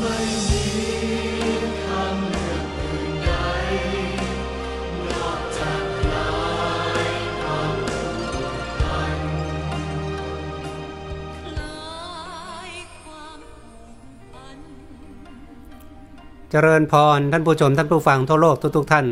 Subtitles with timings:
[0.00, 19.06] เจริญพรท่านผู้ชมท่านผู้ฟังทั่วโลกทุกๆท่าน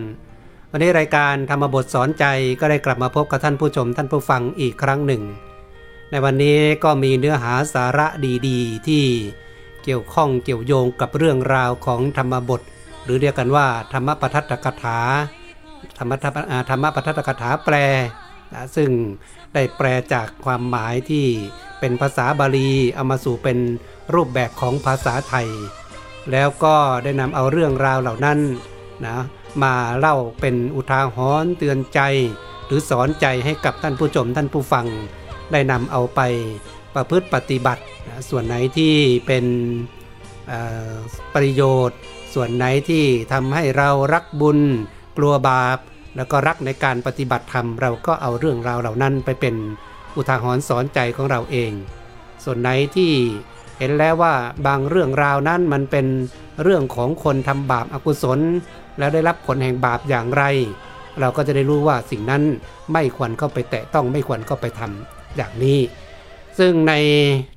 [0.70, 2.24] วันนี้รายการธรรมบทสอนใจ
[2.60, 5.22] ก็ได้กลับมาพบกับท่านผู้ชมท่านผู้ฟังอีกครั้งหนึ่ง
[6.10, 8.06] ในวันนี้ก็มีเนื้อหาสาระ
[8.48, 9.04] ดีๆ ที่
[9.90, 12.60] เกี่ยวข้องเกี่ยวโยงกับเรื่องราวของธรรมบท
[13.04, 14.98] หรือเรียกกันว่า ธรรมปทัตกถา
[15.98, 16.24] ธรรมธ
[16.72, 17.74] รรมปทัตกถาแปล
[18.54, 18.90] นะซึ่ง
[19.54, 21.26] ได้แปลจากความหมายที่
[21.80, 23.58] เป็นภาษาบาลีเอามาสู่เป็น
[24.14, 25.48] รูปแบบของภาษาไทย
[26.32, 28.38] แล้วก็ได้นำเอาเรื่องราวเหล่านั้น
[29.06, 29.18] นะ
[29.62, 32.00] มาเล่าเป็นอุทาหรณ์เตือนใจ
[32.66, 34.86] หรือสอนใจให้กับท่านผู้ชมท่านผู้ฟัง
[35.52, 36.20] ได้นำเอาไป
[36.94, 38.94] ประพฤติปฏิบัตินะส่วนไหนที่
[39.26, 39.44] เป็น
[41.34, 41.98] ประโยชน์
[42.34, 44.58] ส่วนไหนที่ทำให้เรารักบุญ
[45.16, 45.78] กลัวบาป
[46.16, 49.54] แล้วก็รักในการปฏิบัติธรรม เราก็เอาเรื่องราวเหล่านั้นไปเป็น
[50.16, 51.72] อุทาหรณ์สอนใจของเราเอง
[52.44, 53.12] ส่วนไหนที่
[53.78, 54.34] เห็นแล้วว่า
[54.66, 56.06] บางเรื่องราวนั้นมันเป็น
[56.62, 58.38] เรื่องของคนทำบาปอากุศล
[58.98, 60.44] แล้วได้รับผลแห่งบาปอย่างไร
[61.20, 62.42] เราก็จะได้รู้ว่าสิ่งนั้น
[62.92, 65.78] ไม่ควรเข้าไปแตะต้องไม่ควรเข้าไปทำอย่างนี้
[66.58, 66.94] ซึ่งใน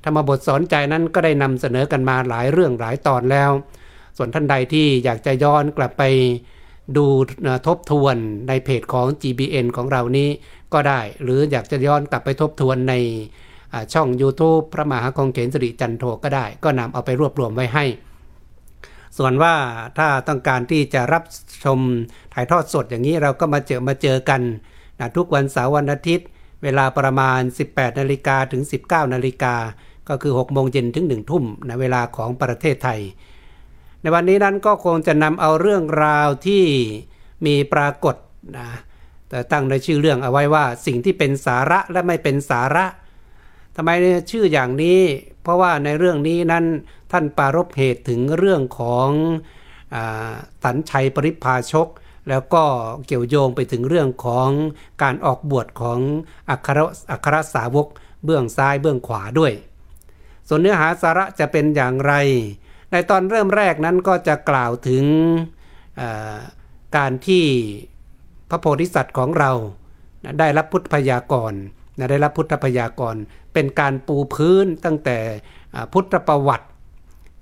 [0.04, 3.50] ธรรมบทสอนใจนั้นก็ได้นำเสนอกันมาหลายเรื่องหลายตอนแล้ว
[4.16, 6.02] ส่วนท่านใดที่อยากจะย้อนกลับไป
[6.96, 7.06] ดู
[7.66, 8.16] ทบทวน
[8.48, 10.28] ในเพจของ GBN ของเรานี้
[10.72, 12.94] ก็ได้ หรืออยากจะย้อนกลับไปทบทวนใน
[13.92, 17.84] ช่อง YouTube พระมหาคงเขนสิริจันโทก็ได้ ก็นำเอาไปรวบรวมไว้ให้
[19.18, 19.54] ส่วนว่า
[19.98, 21.24] ถ้าต้องการที่จะรับ
[21.64, 21.78] ชม
[22.34, 24.40] ถ่ายทอดสดอย่างนี้เราก็มาเจอมาเจอกัน
[24.98, 26.26] นะทุกวันเสาร์วันอาทิตย์
[26.62, 29.54] เวลาประมาณ 18นาฬิกาถึง 19นาฬิกา
[30.08, 33.00] ก็คือ6โมงเย็นถึง1ทุ่มในเวลาของประเทศไทย
[34.00, 36.64] ในวันนี้นั้นก็คงจะนำเอาเรื่องราวที่
[37.46, 38.16] มีปรากฏ
[38.58, 38.68] นะ
[39.28, 42.86] แต่ตั้งในชื่อเรื่องเอาไว้ว่าสิ่งที่เป็นสาระและไม่เป็นสาระ
[43.76, 43.90] ทำไม
[44.30, 45.00] ชื่ออย่างนี้
[45.42, 46.64] เพราะว่าในเรื่องนี้นั้น
[47.12, 49.08] ท่านปารบเหตุถึงเรื่องของ
[50.62, 51.88] สันชัยปริพาชก
[52.28, 52.64] แล้วก็
[53.06, 54.48] เกี่ยวโยงไปถึงเรื่องของ
[55.02, 55.98] การออกบวชของ
[56.50, 56.78] อัคร
[57.10, 57.86] อัครสาวก
[58.24, 59.52] เบื้องซ้ายเบื้องขวาด้วย
[60.48, 62.14] ส่วนเนื้อหาสาระจะเป็นอย่างไร
[62.92, 65.04] ในตอนเริ่มแรกนั้นก็จะกล่าวถึง
[66.96, 67.44] การที่
[68.48, 69.52] พระโพธิสัตว์ของเรา
[70.38, 71.52] ได้รับพุทธพยากร
[72.10, 73.16] ได้รับพุทธพยากร
[73.54, 75.18] เป็นการปูพื้นตั้งแต่
[75.92, 76.66] พุทธประวัติ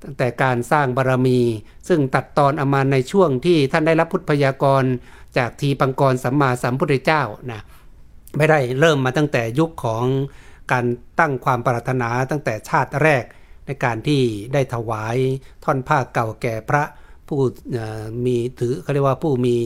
[0.03, 1.41] ตั้งแต่การสร้างบารมี
[1.89, 4.85] ซึ่งตัดตอนอามาในช่วงที่ท่านได้รับพุทธพยากร
[5.39, 7.23] จากทีปังกรสัมมาสัมพุทธเจ้า
[7.53, 7.61] นะ
[8.37, 10.05] ไม่ได้เริ่มมาตั้งแต่ยุคของ
[10.73, 10.85] การ
[11.21, 13.25] ตั้งความปรารถนาตั้งแต่ชาติแรก
[13.67, 14.23] ในการที่
[14.53, 15.17] ได้ถวาย
[15.65, 16.83] ท่อนผ้าเก่าแก่พระ
[17.29, 17.41] ผู้
[18.27, 19.57] มีถือเขาเรียกว่าผู้มี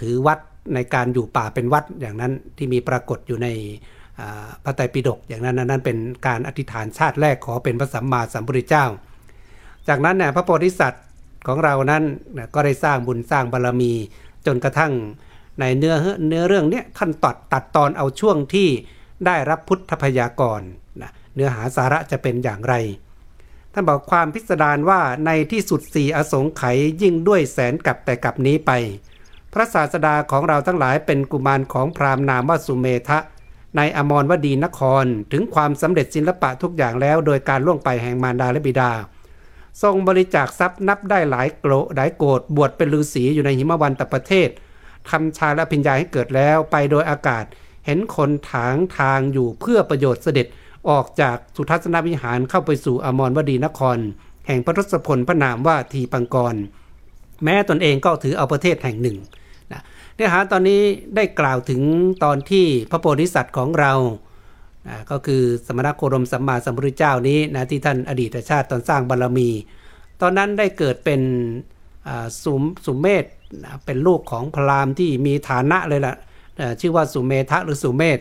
[0.00, 0.38] ถือวัด
[0.74, 3.48] ในการอยู่ป่าเป็นวัดอย่างนั้นที่มีปรากฏอยู่ใน
[4.64, 8.86] พระไตรปิฎกอย่างนั้นนั้นเป็นการอธิษฐานชาติแรกขอเป็นพระสัมมาสัมพุทธเจ้า
[9.88, 11.04] จากนั้นเนี่ยพระโพธิสัตว์
[11.46, 12.04] ของเรานั้น
[12.54, 13.92] ก็ได้สร้างบุญสร้างบารรมี
[14.46, 14.92] จนกระทั่ง
[15.60, 15.94] ในเนื้อ
[16.28, 18.68] เนื้อเรื่องนี้ท่านตัดตัดตอนเอาช่วงที่
[19.26, 20.60] ได้รับพุทธพยากร
[21.00, 22.74] นะเนื้อหาสาระจะเป็นอย่างไร
[23.72, 28.70] ท่านบอกความพิสดารว่าในที่สุดสี่อสงไขยยิ่งด้วยแสนกับแต่กับนี้ไป
[29.52, 33.18] พระศาสดาของเราทั้งหลายเป็นกุมารของพราหมณ์นามว่าสุเมทะ
[33.76, 38.90] ในอมรวดีนครถึงความสำเร็จศิลปะทุกอย่างแล้วโดยการล่วงไปแห่งมารดาและบิดา
[39.82, 44.48] ทรงบริจาคทรัพย์นับได้หลายโกรหลายโกดบวชเป็นฤาษีอยู่ในหิมวันตประเทศ
[45.10, 47.44] ทำชาและพิญญาให้เกิดแล้วไปโดยอากาศ
[47.86, 50.46] เห็นคนถางทางอยู่เพื่อประโยชน์เสด็จ
[50.88, 53.98] ออกจากสุทัศนวิหารเข้าไปสู่อมรวดีนคร
[54.46, 56.54] แห่งพระทศพลพระนามว่าทีปังกร
[57.44, 59.16] แม้ตนเองก็ถือเอาประเทศแห่งหนึ่ง
[60.14, 60.82] เนื้อหาตอนนี้
[61.16, 61.82] ได้กล่าวถึง
[62.24, 63.92] ตอนที่พระโพธิสัตว์ของเรา
[64.88, 69.50] นะก็คือสมณโคดมสัมมาสัมพุทธเจ้านี้นะที่ท่านอดีตชาติตอนสร้างบารรมี
[70.20, 71.20] ตอนนั้นได้เกิดเป็น
[72.44, 73.24] สุมสุมเมธ
[73.64, 78.18] นะเป็นลูกของพราหมณ์ที่มีฐานะเลยละ่ะชื่อว่าสุเมธะหรือสุเมธ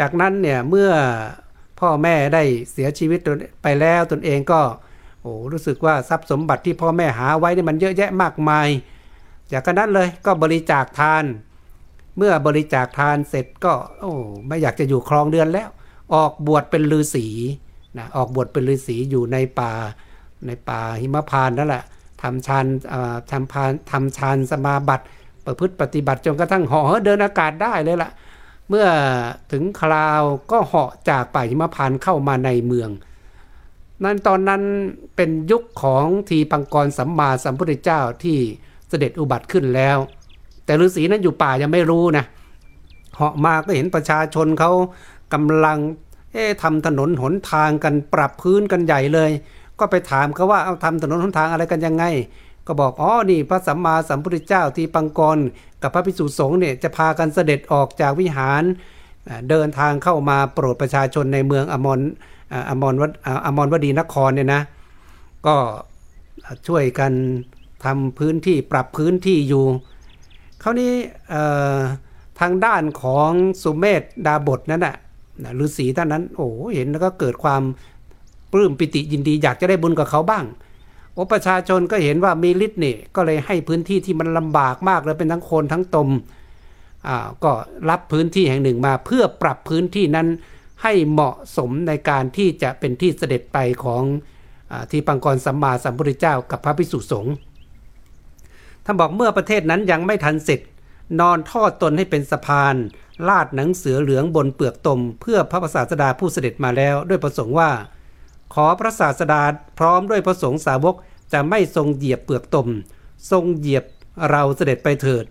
[0.00, 0.90] จากนั้นเนี่ยเมื่อ
[1.80, 2.42] พ่อแม่ได้
[2.72, 3.20] เสียชีวิต
[3.62, 4.60] ไปแล้วตนเองก็
[5.22, 8.68] โอ้รู้สึกว่าทรัพย์สมบัติที่พ่อแม่หาไว้นี่มันเยอะแยะมากมาย
[9.52, 11.24] จากนั้นเลยก็บริจาคทาน
[12.16, 14.12] เมื่อบริจาคทานเสร็จก็ โอ้
[14.46, 15.68] ไม่อยากจะอยู่ครองเดือนแล้ว
[16.14, 17.26] ออกบวชเป็นฤาษี
[17.98, 19.72] นะออกบวชเป็นฤาษีอยู่ในป่า
[20.46, 21.84] ในป่าหิมพานนั่นแหละ
[22.22, 22.66] ทำฌาน
[23.30, 25.04] ทำพานทำฌานสมาบัติ
[25.44, 28.10] ประพฤติปฏิบัติจนกระทั่งเหาะเดินอากาศได้เลยละ่ะ
[28.68, 28.86] เมื่อ
[29.52, 32.90] ถึงคราวก็เหาะจากป่าหิมพานเข้ามาในเมือง
[34.04, 34.62] นั้นตอนนั้น
[35.16, 38.38] เป็นยุคของทีปังกรสัมมาสัมพุทธเจ้าที่
[38.88, 39.96] เสด็จอุบัติขึ้นแล้ว
[40.64, 42.24] แต่ฤาษีนั้นอยู่ป่ายังไม่รู้นะ
[43.16, 44.70] เหาะมาก็เห็นประชาชนเขา
[45.32, 45.78] กำลัง
[46.32, 49.30] เอ๊ะทำถนนหนทางกันปรับพื้นกันใหญ่เลย
[49.78, 52.04] ก็ไปถามเขาว่าเอาทำถนนหนทางอะไรกันยังไง
[52.66, 55.38] ก็บอกอ๋อนี่พระสัมมาสัมพุทธเจ้าที่ปังกร
[55.82, 58.62] กับพระภิกษุสงฆ์เนี่ยจะพากันเสด็จออกจากวิหาร
[59.50, 62.00] เดินทางเข้ามาโปรดประชาชนในเมืองอมร
[62.68, 63.04] อมรว
[63.46, 64.62] อมรวดีนครเนี่ยนะ
[65.46, 65.56] ก็
[66.66, 67.12] ช่วยกัน
[67.84, 69.64] ทำพื้นที่ปรับพื้นที่อยู่
[70.66, 70.92] คราวนี้
[72.40, 73.30] ทางด้านของ
[73.62, 74.96] สุเมธดาบทนั้นน่ะ
[75.64, 77.62] ฤาษีท่านนั้น โอ้เห็นแล้วก็เกิดความ
[78.52, 80.44] ปลื้มปิติยินดีอยากจะได้บุญกับเขาบ้าง
[81.12, 86.08] โอประชาชนก็เห็นว่ามีฤทธิ์นี่ก็เลยให้พื้นที่ที่มันลำบากมากเลยเป็นทั้งคนทั้งตม
[87.08, 87.52] อ่าก็
[87.90, 90.28] รับพื้นที่แห่งหนึ่งมา เพื่อปรับพื้นที่นั้น
[90.82, 94.02] ให้เหมาะสมในการที่จะเป็นที่เสด็จไปของ
[94.70, 97.34] อที่ปังกรสัมมาสัมพุทธเจ้ากับพระภิกษุสงฆ์
[98.84, 100.60] ท่านบอกเมื่อประเทศนั้นยังไม่ทันเสร็จ
[101.20, 102.74] นอนทอดตนให้เป็นสะพาน
[103.28, 107.70] ลาดหนังเสือเหลืองบนเปลือกตม เพื่อพระประสาสดาผู้เสด็จมาแล้ว ด้วยประสงค์ว่า
[108.54, 109.42] ขอพระศาสดา
[109.78, 110.94] พร้อมด้วยพระสงฆ์สาวก
[111.32, 112.68] จะไม่ทรงเหยียบเปลือกตม
[113.30, 113.84] ทรงเหยียบ
[114.30, 115.24] เราเสด็จไปเถิด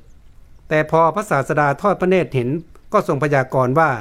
[0.69, 2.49] แต่พอพระศาสดาทอดพระเนตรเห็น
[2.93, 3.91] ก็ทรงพยากรณ์ว่า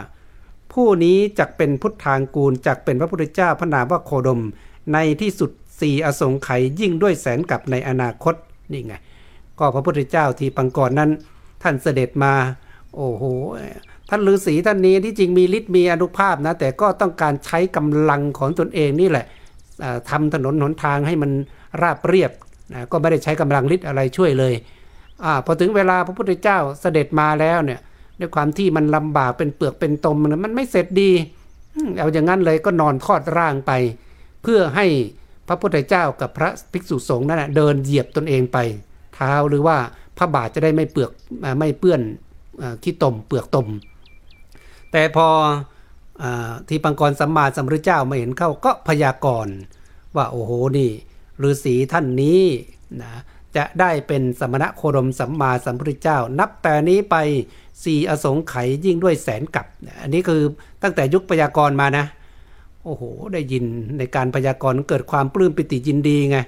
[0.72, 4.42] ผู้นี้จักเป็นพุทธางกูลจักเป็นพระพุทธเจ้าพระนามว่าโคดม
[4.92, 5.50] ในที่สุด
[5.80, 8.34] สี่อสงไขยยิ่งด้วยแสนกับในอนาคต
[8.72, 8.94] นี่ไง
[9.62, 11.10] ก็พระพุทธเจ้าที่ปังกรนั้น
[11.62, 12.32] ท่านเสด็จมา
[12.96, 13.24] โอ้โห
[14.08, 19.26] ท่านฤาษีท่านนี้ที่จริงมีฤทธิ์มีอนุภาพนะ แต่ก็ต้องการใช้กำลังของตนเองนี่แหละ
[20.10, 21.30] ทำถนนหนทางให้มัน
[21.82, 22.32] ราบเรียบ
[22.72, 24.54] นะก็ไม่ได้ใช้กำลังฤทธิ์อะไรช่วยเลย
[25.24, 27.80] อพอถึงเวลาพระพุทธเจ้าเสด็จมาแล้วเนี่ย
[28.20, 31.10] ด้วยความที่มันลำบากเป็นเปลือกเป็นตมมันไม่เสร็จดี
[31.98, 33.72] เอาอย่างนั้นเลยก็นอนทอดร่างไป
[34.42, 34.86] เพื่อให้
[35.48, 38.58] พระพุทธเจ้ากับพระภิกษุสงฆ์นั้นเดินเหยียบตนเองไป
[39.30, 39.76] ท้าหรือว่า
[40.18, 41.10] พระบาทจะได้ไม่เปลือก
[41.58, 42.00] ไม่เปื้อน
[42.82, 43.68] ขี้ตมเปลือกตม
[44.92, 45.28] แต่พอ
[46.22, 46.24] อ
[46.68, 49.54] ที่ปังกรสัมมาสัมพุทธเจ้ามาเห็นเข้าก็พยากรณ์
[50.16, 50.90] ว่าโอ้โหนี่
[51.42, 52.42] ฤาษีท่านนี้
[53.00, 53.10] นะ
[53.56, 57.16] จะได้เป็นสมณะโคดมสัมมาสัมพุทธเจ้า นับแต่นี้ไป
[57.84, 59.66] สี่อสงไขยยิ่งด้วยแสนกับ
[60.02, 60.40] อันนี้คือ
[60.82, 62.04] ตั้งแต่ยุคพยากรณ์มานะ
[62.84, 63.02] โอ้โห
[63.32, 63.64] ได้ยิน
[63.98, 66.38] ในการพยากรณ์เกิดความปลื้มปิติยินดีไง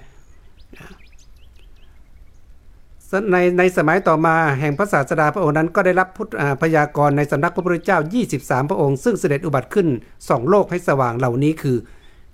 [3.33, 6.31] ในในสมัยต่อมาแห่งพระศาสดาพระองค์นั้นก็ได้รับพุทธ
[6.63, 7.99] พยากรณ์ในสำนักพระพุทธเจ้า
[8.35, 9.89] 23 พระองค์ ซึ่งเสด็จอุบัติขึ้น
[10.29, 11.79] สองโลกให้สว่างเหล่านี้คือ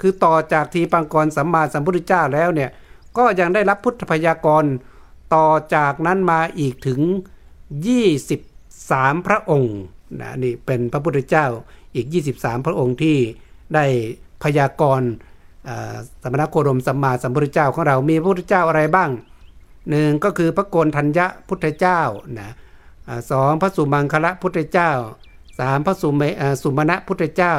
[0.00, 2.70] คือต่อจากทีปังกรสัมมาสัมพุทธเจ้าแล้วเนี่ย
[3.18, 4.72] ก็ยังได้รับพุทธพยากรณ์
[5.34, 7.00] ต่อจากนั้นมาอีกถึง
[8.30, 9.76] 23 พระองค์
[10.20, 11.46] นะนี่เป็นพระพุทธเจ้า
[11.94, 12.06] อีก
[12.36, 13.16] 23 พระองค์ที่
[13.74, 13.84] ได้
[14.42, 15.08] พยากรณ์
[16.22, 19.10] สมณโคดมสัมมาสัมพุทธเจ้าของเรามีพระพุทธเจ้าอะไรบ้าง
[19.88, 22.00] หนึ่งก็คือพระโกนทัญญะพุทธเจ้า
[22.38, 22.50] นะ
[23.30, 24.90] สองพระสุมังคละพุทธเจ้า
[25.58, 26.22] สามพระสุเม
[26.62, 27.54] สุมาณะพุทธเจ้า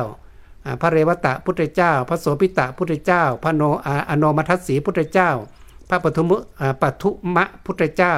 [0.81, 3.63] พระเรวตะพุทธเจ้า พระโสพิตะพุทธเจ้า พระโน
[4.09, 5.31] อโนมัทสีพุทธเจ้า
[5.89, 6.31] พระปทุม
[6.81, 8.15] ปทุมะพุทธเจ้า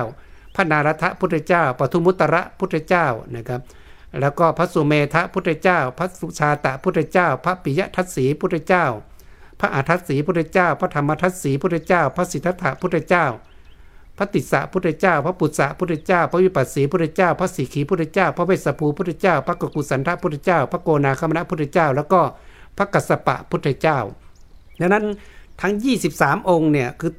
[0.56, 3.62] พระนารทะพุทธเจ้าปทุมุตระพุทธเจ้านะครับ
[4.20, 8.86] แล้วก็พระสุเมธพุทธเจ้า พระสุชาตะพุทธเจ้า พระปิยทัศสีพุทธเจ้า
[9.60, 13.26] พระอาทัศสีพุทธเจ้า พระธรรมทัศสีพุทธเจ้า พระสิทธัตถะพุทธเจ้า
[14.18, 22.22] พระติสสะพุทธเจ้า พระปุตสะพุทธเจ้า พระวิปัสสีพุทธเจ้า พระสีขีพุทธเจ้า พระเวสสภูพุทธเจ้า พระกกุสันทพุทธเจ้า พระโกนาคมณพุทธเจ้า แล้วก็
[22.78, 24.00] พระกัสสปะพุทธเจ้า
[24.80, 25.06] ดังนั้น
[25.62, 25.74] ทั้ง
[26.12, 27.12] 23 องค์เนี่ยคือ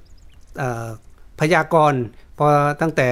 [1.40, 2.00] พยากรณ์
[2.38, 2.46] พอ
[2.80, 3.08] ตั้งแต่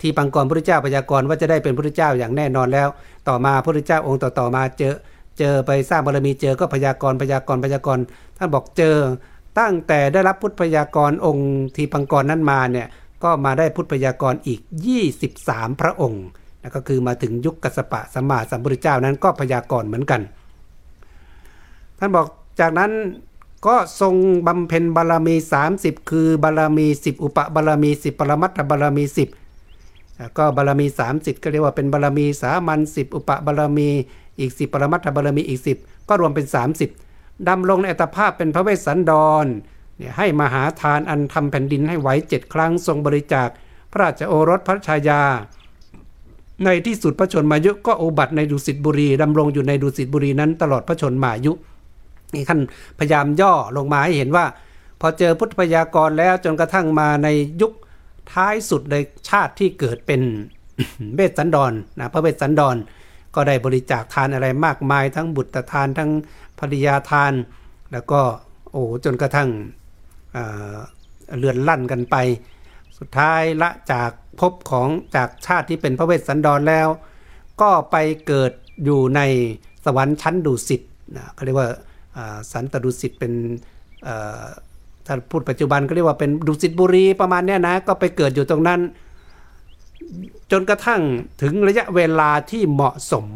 [0.00, 2.88] ทีปังกรพุทธเจ้าพยากรณ์ว่าจะได้เป็นพุทธเจ้าอย่างแน่นอนแล้ว
[3.28, 4.94] ต่อมาพุทธเจ้าองค์ต่อๆมาเจอ
[5.38, 8.04] เจอไปสร้างบารมีเจอก็พยากรณ์พยากรณ์พยากรณ์
[8.38, 8.96] ท่านบอกเจอ
[9.58, 12.86] ตั้งแต่ได้รับพุทธพยากรณ์องค์ทีปังกรนั้นมาเนี่ย
[13.22, 14.60] ก็มาได้พุทธพยากรณ์อีก
[15.20, 16.24] 23 พระองค์
[16.62, 20.20] นะก็คือมาถึงยุคกัสปะสัมมาสัมพุทธเจ้านั้นก็พยากรณ์เหมือนกัน
[21.98, 22.26] ท่านบอก
[22.60, 22.92] จากนั้น
[23.66, 24.14] ก็ทรง
[24.46, 25.34] บำเพ็ญบารมี
[25.72, 29.04] 30 คือบารมี 10 อุปบารมี 10 ปรมัตถบารมี
[29.70, 33.88] 10 ก็บารมี 30 ก็เรียกว่าเป็นบารมีสามัญ10 อุปบารมี
[34.38, 36.46] อีก 10 ปรมัตถบารมีอีก 10 ก็รวมเป็น
[36.92, 39.12] 30ดำลงในอัตภาพเป็นพระเวสสันด
[39.44, 39.46] ร
[40.16, 43.48] ให้มหาทานอันทำแผ่นดินให้ไหวเจ็ดครั้งทรงบริจาค
[43.90, 45.22] พระราชโอรสพระชายา
[46.64, 51.52] ในที่สุดพระชนมายุก็อุบัติในดุสิตบุรีดำรงอยู่ในดุสิตบุรีนั้นตลอดพระชนมายุ
[52.34, 52.60] นี่ท่าน
[52.98, 54.46] พยายามย่อลงมาให้เห็นว่า
[55.00, 57.28] พอเจอพุทธพยากรแล้วจนกระทั่งมาใน
[57.60, 57.72] ยุค
[58.32, 58.96] ท้ายสุดใน
[59.28, 60.20] ชาติที่เกิดเป็น
[61.14, 62.76] เวสสันดรนะพระเวสสันดร
[63.34, 66.10] ก็ได้บริจาคทานอะไรมากมาย ทั้งบุตรทานทั้ง
[66.58, 67.32] ภริยาทาน
[67.92, 68.20] แล้วก็
[68.72, 69.48] โอ้จนกระทั่ง
[71.38, 72.16] เลือนลั่นกันไป
[72.98, 74.10] สุดท้ายละจาก
[74.40, 76.88] ภพของจากชาติที่เป็นพระเวสสันดรแล้ว
[77.60, 78.52] ก็ไปเกิด
[78.84, 79.20] อยู่ใน
[79.84, 80.82] สวรรค์ชั้นดุสิต
[81.16, 81.68] นะเขาเรียกว่า
[82.52, 83.32] สันตดุสิตเป็น
[85.06, 88.80] ถ้าพูดปัจจุบันก็เรียกว่าเป็นดุสิตบุรีประมาณนี้นะก็ไปเกิดอยู่ตรงนั้น
[90.52, 91.00] จนกระทั่ง
[91.42, 93.28] ถึงระยะเวลาที่เหมาะสม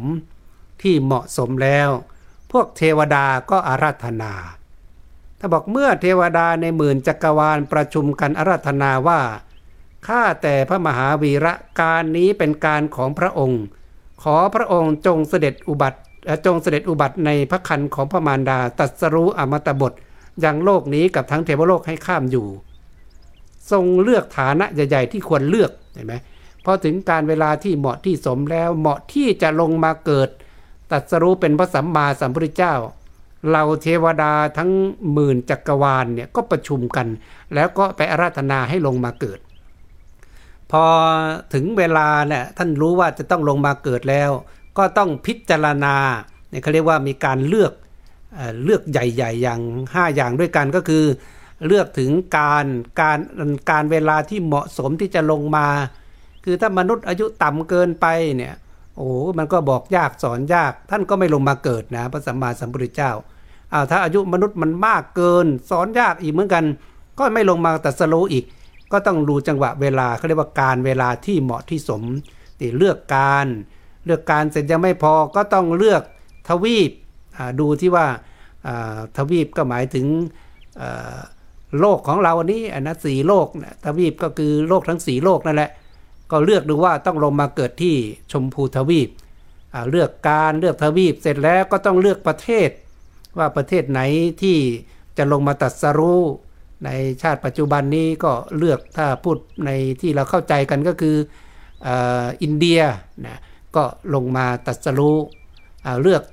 [0.81, 1.89] ที่เหมาะสมแล้ว
[2.51, 4.33] พวกเทวดาก็อาราธนา
[5.39, 9.21] ถ้าบอกเมื่อเทวดาในหมื่นจักรวาลประชุมกันอาราธนาว่า
[10.07, 13.61] ข้าแต่พระมหาวีระการนี้เป็นการของพระองค์
[14.23, 15.99] ขอพระองค์จงเสด็จอุบัติ
[16.45, 19.93] จงเสด็จอุบัติในพระคันของพระมารดาตัสรู้อมตะบท
[20.43, 22.47] ยังโลกนี้กับทั้งเทวโลกให้ข้ามอยู่
[23.71, 26.13] ทรงเลือกฐานะใหญ่ๆที่ควรเลือกเห็นไหม
[26.65, 30.29] พอถึงการเวลาที่เหมาะที่สมแล้วเหมาะที่จะลงมาเกิด
[30.91, 32.73] ตัดสรู้เป็นพระสัมมาสัมพุทธเจ้า
[33.51, 34.71] เราเทวดาทั้ง
[35.13, 37.07] หมื่นจักรวาลเนี่ยก็ประชุมกัน
[37.55, 39.39] แล้วก็ไปอาราธนาให้ลงมาเกิด
[40.71, 40.83] พอ
[41.53, 44.31] ถึงเวลาเนี่ยท่านรู้ว่าจะต้องลงมาเกิดแล้ว
[44.77, 45.95] ก็ต้องพิจารณา
[46.49, 47.73] เนี่ยเขาเรียกว่ามีการเลือก
[48.63, 51.05] เลือกใหญ่ๆอย่าง 5 อย่างด้วยกันก็คือ
[51.67, 52.65] เลือกถึงการ
[53.01, 53.19] การ
[53.69, 55.67] การเวลาที่เหมาะสมที่จะลงมา
[56.43, 58.05] คือถ้ามนุษย์อายุต่ำเกินไป
[58.37, 58.53] เนี่ย
[58.95, 63.11] โอ้ มันก็บอกยากสอนยาก ท่านก็ไม่ลงมาเกิดนะพระสัมมาสัมพุทธเจ้า
[63.73, 66.65] อ้าวถ้าอายุมนุษย์มันมากเกิน สอนยากอีกเหมือนกัน
[67.19, 68.45] ก็ไม่ลงมาตัดสโลอีก
[68.91, 72.03] ก็ต้องดูจังหวะเวลาเขาเรียกว่าการเวลาที่เหมาะที่สม
[72.59, 73.47] ที่เลือกการ
[74.05, 76.01] เลือกการเสร็จยังไม่พอก็ต้องเลือก
[76.49, 76.91] ทวีป
[77.59, 78.07] ดูที่ว่า
[79.17, 80.05] ทวีปก็หมายถึง
[81.79, 83.47] โลกของเราอันนี้อันนะสีโลก
[83.85, 85.69] ทวีปก็คือโลกทั้งสีโลกนั่นแหละ
[86.31, 87.95] ก็เลือกดูว่าต้องลงมาเกิดที่
[88.31, 89.09] ชมพูทวีป
[89.89, 92.69] เลือกการเลือกทวีปเสร็จแล้วก็ต้องเลือกประเทศ
[93.37, 94.01] ว่าประเทศไหน
[94.41, 94.57] ที่
[95.17, 96.21] จะลงมาตัดสรู้
[96.85, 96.89] ใน
[97.21, 99.69] ชาติปัจจุบันนี้ก็เลือกถ้าพูดใน
[100.01, 101.15] ที่เราเข้าใจกันก็คือ
[102.41, 102.81] อินเดีย
[103.25, 103.39] นะ
[103.75, 103.83] ก็
[104.13, 105.17] ลงมาตัดสรู้
[106.01, 106.23] เลือก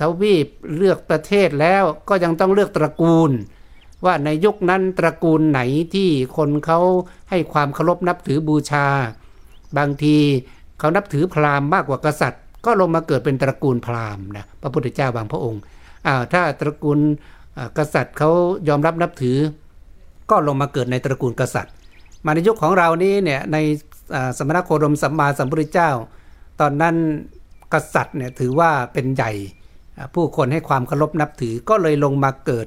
[0.00, 3.30] ทวีปเลือกประเทศแล้วก็ยังต้องเลือกตระกูล
[4.04, 5.60] ว่าในยุคนั้นตระกูลไหน
[5.94, 6.80] ที่คนเขา
[7.30, 8.86] ให้ความเคารพนับถือบูชา
[9.78, 10.16] บางที
[10.78, 15.62] เขานับถือพราหมณ์มากกว่ากษัตริย์ ก็ลงมาเกิดเป็นตระกูลพราหมณ์นะพระพุทธเจ้าบางพระองค์
[16.32, 16.98] ถ้าตระกูล
[17.78, 18.30] กษัตริย์เขา
[18.68, 19.36] ยอมรับนับถือ
[20.30, 21.72] ก็ลงมาเกิดในตระกูลกษัตริย์
[22.24, 23.56] มาในยุคของเรานี้เนี่ยใน
[24.38, 25.90] สมณโคดมสัมมาสัมพุทธเจ้า
[26.60, 26.96] ตอนนั้น
[27.72, 29.32] กษัตริย์เนี่ยถือว่าเป็นใหญ่
[30.14, 32.66] ผู้คนให้ความเคารพนับถือก็เลยลงมาเกิด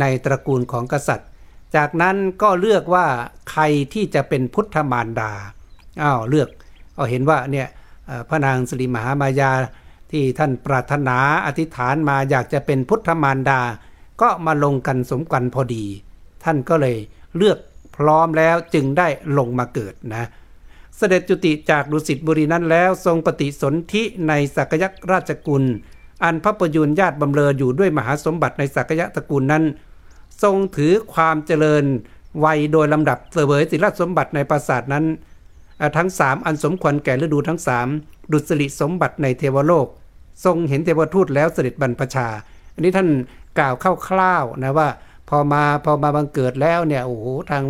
[0.00, 1.28] ในตระกูลของกษัตริย์
[1.76, 3.06] จากนั้นก็เลือกว่า
[3.50, 3.62] ใคร
[3.94, 5.32] ที่จะเป็นพุทธมารดา
[6.02, 6.48] อ้าวเลือก
[6.94, 7.68] เอาเห็นว่าเนี่ย
[8.28, 9.50] พระนางสิริมหามายา
[10.12, 13.60] ที่ท่านปรารถนาอธิษฐานมาอยากจะเป็นพุทธมารดา
[14.22, 15.84] ก็มาลงกันสมกันพอดี
[16.44, 16.96] ท่านก็เลย
[17.36, 17.58] เลือก
[17.96, 20.28] พร้อมแล้วจึงได้ลงมาเกิดนะ
[20.96, 25.64] เสด็จจุติจากดุสิตบุรีนั้นแล้วทรงปฏิสนธิในสักยักราชกุล
[26.24, 29.64] อันพระประยุนญาติบำเรออยู่ด้วยมหาสมบัติในสักยะตระกูลนั้น
[30.42, 31.84] ทรงถือความเจริญ
[32.44, 35.04] วัยโดยลำดับเสวยศิลสมบัติในปราสาทนั้น
[35.96, 37.88] ทั้งสามอันสมควรแก่ฤดูทั้งสาม
[38.32, 39.86] ดุสริสมบัติในเทวโลก
[40.44, 42.28] ทรงเห็นเทวทูตแล้วเสด็จบรรพชา
[42.74, 43.08] อันนี้ท่าน
[43.58, 43.74] กล่าว
[44.08, 44.88] คร่าวๆนะว่า
[45.28, 47.64] พอมาพอมาบังเกิดแล้วเนี่ยโอ้โหทาง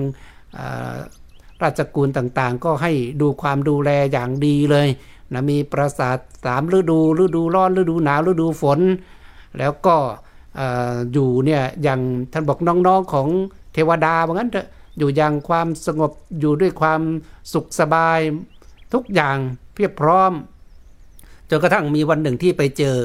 [1.63, 4.89] ราชกุลต่างๆ ก็ให้ดูความดูแลอย่างดีเลย
[5.33, 8.81] นะมีปราสาทสามฤดูฤดูร้อนฤดูหนาวฤดูฝน
[9.59, 9.97] แล้วก็
[11.13, 12.01] อยู่เนี่ยอย่าง
[12.33, 13.29] ท่านบอกน้องๆของ
[13.73, 17.01] เทวดาว่างั้นเถอะ อยู่อย่างความสงบอยู่ด้วยความ
[17.53, 18.21] สุขสบาย
[18.95, 19.37] ทุกอย่าง
[19.75, 20.33] เพียบพร้อม
[21.51, 22.97] จนกระทั่งมีวันหนึ่งที่ไปเจอ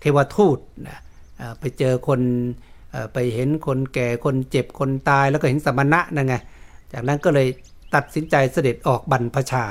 [0.00, 1.00] เทวทูตนะ
[1.60, 2.20] ไปเจอคน
[3.12, 6.34] ไปเห็นคนแก่คนเจ็บคนตายแล้วก็เห็นสมณะนั่นไง
[6.92, 7.48] จากนั้นก็เลย
[7.94, 9.64] ตัดสินใจเสด็จออกบรรพชา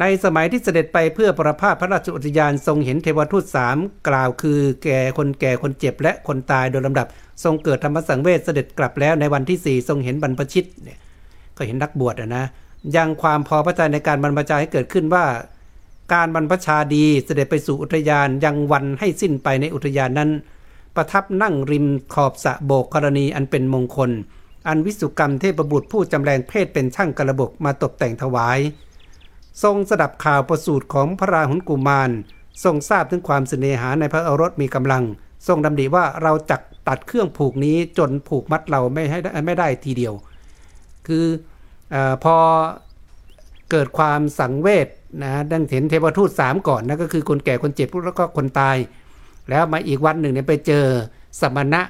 [0.00, 3.76] ในสมัยที่เสด็จไปเพื่อประพาสพระราชอุทยานทรงเห็นเทวทูตสาม
[4.08, 7.06] กล่าวคือแก่คนแก่คนเจ็บและคนตายโดยลำดับ
[7.44, 10.98] ทรงเกิดธรรมสังเวชเสด็จกลับแล้วในวันที่สี่ทรงเห็นบรรพชิตเนี่ย
[11.56, 12.44] ก็เห็นนักบวชนะ
[12.96, 15.24] ยังความพอพระทัยในการบรรพชาให้เกิดขึ้นว่า
[16.14, 20.30] การบรรพชาดีเสด็จไปสู่อุทยานยังวันให้สิ้นไปในอุทยานนั้น
[20.96, 24.10] ประทับนั่งริมขอบสะโบกกรณีอันเป็นมงคล
[24.68, 28.58] อันวิสุกรรมเทพบุตรผู้จำแรงเพศเป็นช่างกระบกมาตกแต่งถวาย
[29.62, 32.10] ทรงสดับข่าวประสูติของพระราหุลกุมาร
[32.64, 35.02] ทรงทราบถึงความเสน่หาในพระโอรสมีกำลัง
[35.46, 40.14] ทรงดำริว่าเราจักตัดเครื่องผูกนี้จนผูกมัดเราไม่ให้ไม่ได้ทีเดียว
[41.06, 41.24] คือ
[41.94, 42.36] อพอ
[43.70, 44.88] เกิดความสังเวช
[45.22, 48.76] นะดังเห็นเทวทูตสามก่อนนะก็คือคนแก่คนเจ็บแล้วก็คนตาย
[49.50, 50.84] แล้วมาอีกวันหนึ่งเนี่ยไปเจอ
[51.40, 51.82] สมณะ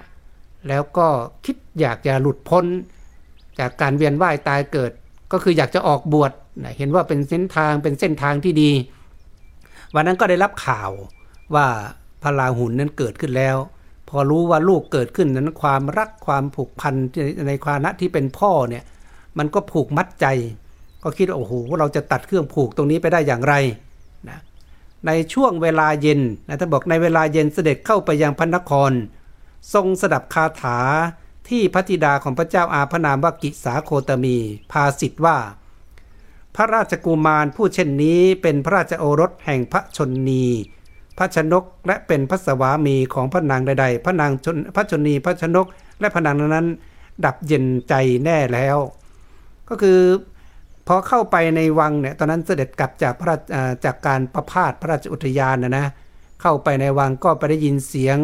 [0.69, 1.07] แล้วก็
[1.45, 2.65] คิดอยากจะหลุดพ้น
[3.59, 4.91] จากการเวียนว่ายตายเกิด
[5.33, 6.33] ก็คืออยากจะออกบวช
[6.77, 8.71] เห็นว่าเป็นเส้นทางเป็นเส้นทางที่ดี
[9.95, 10.91] วันนั้นก็ได้รับข่าว
[11.55, 11.67] ว่า
[12.23, 13.57] พระราหุลนั้นเกิดขึ้นแล้ว
[14.09, 16.95] พอรู้ว่าลูกเกิดขึ้นนั้นความรักความผูกพัน
[17.49, 18.85] ในความณะที่เป็นพ่อเนี่ย
[19.39, 20.27] มันก็ผูกมัดใจ
[21.03, 23.55] ก็คิดว่าโอ้โหเราจะตัดเครื่องผูกตรงนี้ไปได้อย่างไร
[24.29, 24.39] นะ
[25.07, 28.93] ในช่วงเวลาเย็นนะท่านบอกในเวลาเย็นเสด็จเข้าไปยังพระนคร
[29.75, 30.79] ทรงสดับคาถา
[31.49, 34.37] ที่พระธิดาของพระเจ้าอาพนามว่ากิสาโคตมี
[34.73, 35.37] พาสิทธ์ว่า
[36.57, 40.45] พระราชกุมารผู้เช่นนี้เป็นพระราชโอรสแห่งพระชนนี
[41.19, 45.67] พระชนกและเป็นพระสวามีของพระนางใด ๆ พระนางชนพระชนนีพระชนก
[46.01, 46.69] และพระนางนั้น
[47.25, 47.95] ดับเย็นใจ
[48.25, 48.79] แน่แล้ว
[49.69, 50.01] ก็คือ
[50.87, 53.37] พอเข้าไปในวังเนี่ยตอนนั้นเสด็จกลับจากพระ
[53.85, 55.87] จากการประพาสพระราชอุทยานนะนะ
[56.43, 58.19] เข้าไปในวังก็ไปได้ยินเสียง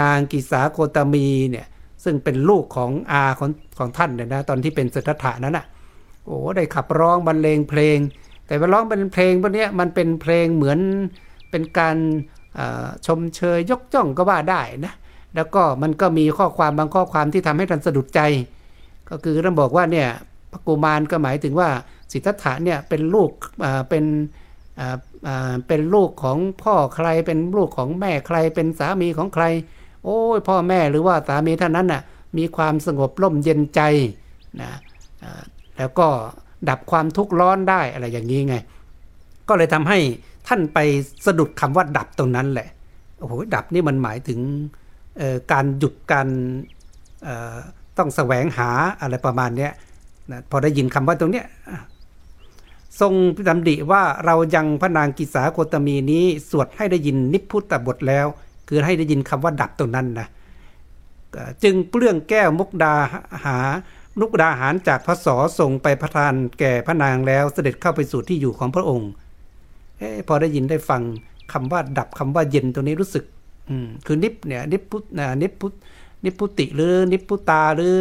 [0.00, 1.66] นางกิสาโคตมีเนี่ย
[2.04, 5.66] ซึ่งเป็นลูกของอาของของท่านเนี่ยนะตอนที่เป็นสิทธัตถะนั้นอะ
[6.28, 7.98] โอ้ได้ขับร้องบรรเลงเพลง
[8.46, 10.78] แต่ว่าร้องเป็นเพลงพวกนี้มันเป็นเพลงเหมือน
[11.50, 11.96] เป็นการ
[13.06, 14.94] ชมเชยยกจ้องก็ว่าได้นะ
[15.34, 18.20] แล้วก็มันก็มีข้อความบางข้อความที่ทำให้ท่านสะดุดใจ
[19.10, 20.08] ก็คือท่านบอกว่าเนี่ย
[20.50, 21.68] พระกุมารก็หมายถึงว่า
[22.12, 23.30] สิทธัตถะเนี่ยเป็นลูก
[23.88, 24.04] เป็น
[25.68, 29.44] เป็นลูกของพ่อใครเป็นลูกของแม่ใครเป็นสามีของใคร
[30.04, 32.02] โอ้ยพ่อแม่หรือว่าสามีท่านนั้นน่ะ
[32.38, 33.80] มีความสงบร่มเย็นใจ
[34.60, 34.70] นะ
[35.78, 36.08] แล้วก็
[36.68, 38.56] ดับความทุกข์ร้อนได้อะไรอย่างนี้ไง
[39.48, 39.98] ก็เลยทำให้
[40.48, 40.78] ท่านไป
[41.26, 42.68] สะดุดคำว่าดับตรงนั้นแหละ
[43.18, 44.40] โอ้โหดับนี่มันหมายถึง
[45.52, 46.28] การหยุดการ
[47.98, 48.68] ต้องแสวงหา
[49.00, 49.68] อะไรประมาณนี้
[50.32, 51.46] นะพอได้ยินคำว่าตรงเนี้ย
[53.00, 53.12] ทรง
[53.48, 58.26] ดำดิว่าเรายังพระนางกิสาโคตมีนี้ สวดให้ได้ยินนิพพุตบทแล้ว
[58.68, 60.28] คือให้ได้ยินคำว่าดับตรงนั้นนะ
[61.62, 62.94] จึงเปลื้องแก้วมุกดา
[63.44, 63.58] หา
[64.20, 69.10] นุกดาหารจากพระสอส่งไปพระทานแก่พระนางแล้วเสด็จเข้าไปสู่ที่อยู่ของพระองค์
[70.00, 71.02] อพอได้ยินได้ฟัง
[71.52, 73.24] คำว่าดับคำว่าเย็นตรงนี้รู้สึก
[73.70, 73.76] อื
[74.06, 74.96] คือนิพเนี่ยนิพุ
[75.42, 75.66] นิพุ
[76.24, 77.94] นิพุติหรือนิพุตาหรือ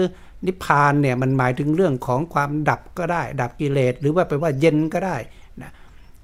[0.45, 5.17] นิพพานเนี่ยมันหมายถึงเรื่องของความดับก็ได้ ดับกิเลสหรือว่าไปว่าเย็นก็ได้
[5.61, 5.71] นะ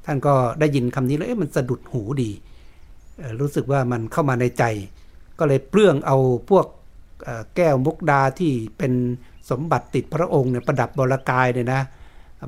[0.06, 2.32] ท่านก็ได้ยินคำนี้แล้วเอ๊ะมันสะดุดหูดี
[3.40, 4.64] รู้สึกว่ามันเข้ามาในใจ
[5.40, 6.18] ก็เลยเปลื้องเอา
[6.50, 6.66] พวก
[7.56, 8.94] แก้วมุกดาที่เป็น
[9.50, 11.82] สมบัติติดพระองค์เนี่ยประดับบรกายเนี่ยนะ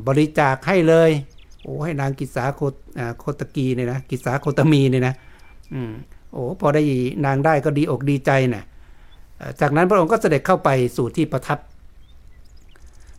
[0.07, 1.11] บริจาคให้เลย
[1.63, 2.61] โอ้ให้นางกิสาโค
[3.19, 5.15] โคตกีเนี่ยนะกิสาโคตมีเนี่ยนะ
[5.73, 5.91] อืม
[6.31, 6.81] โอ้พอได้
[7.25, 8.63] นางได้ก็ดีอกดีใจนะ่ะ
[9.61, 11.59] จากนั้นพระองค์ก็เสด็จเข้าไปสู่ที่ประทับ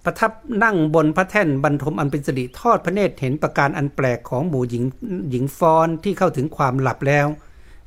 [0.05, 0.33] ประทับ
[0.65, 4.85] นั่งบนพระแท่นบรรทมอันเป็นสิริทอดพระเนตรเห็นประการอันแปลกของหมู่หญิง
[5.31, 7.27] หญิงฟ้อนที่เข้าถึงความหลับแล้ว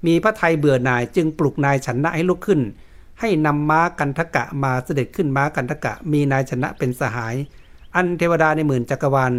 [0.05, 2.59] มีพระไทยเบื่อหน่ายจึงปลุกนายชนะให้ลุกขึ้น
[3.21, 7.35] ให้นำม้ากันทกะมาเสด็จขึ้นม้ากันทกะมีนายชนะเป็นสหาย
[7.95, 9.33] อันเทวดาในหมื่นจักรวาล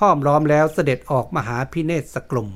[0.00, 2.48] ห้อมล้อมแล้วเสด็จออกมาหาพิเนศสกลุ่ม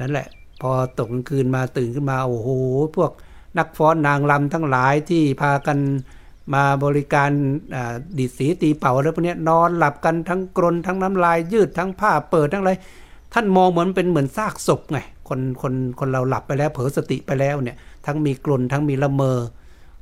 [0.00, 0.28] นั่นแหละ
[0.60, 2.48] พอตกกลางคืนมาตื่นขึ้นมา โอ้โห
[2.96, 3.10] พวก
[3.58, 5.78] นักฟ้อนนางลำทั้งหลายที่พากัน
[6.54, 7.30] มาบริการ
[8.18, 12.72] ดิสีตีเป่าแล้วพวกนี้นอนหลับกันทั้งกรนทั้งน้ำลายยืดทั้งผ้าเปิดทั้งอะไร
[13.34, 14.98] ท่านมองเหมือนเป็นเหมือนซากศพไง
[15.28, 17.76] คนคนคนเราหลับไปแล้วเผลอสติไปแล้วเนี่ย
[18.06, 19.38] ทั้งมีกลนทั้งมีละเมอ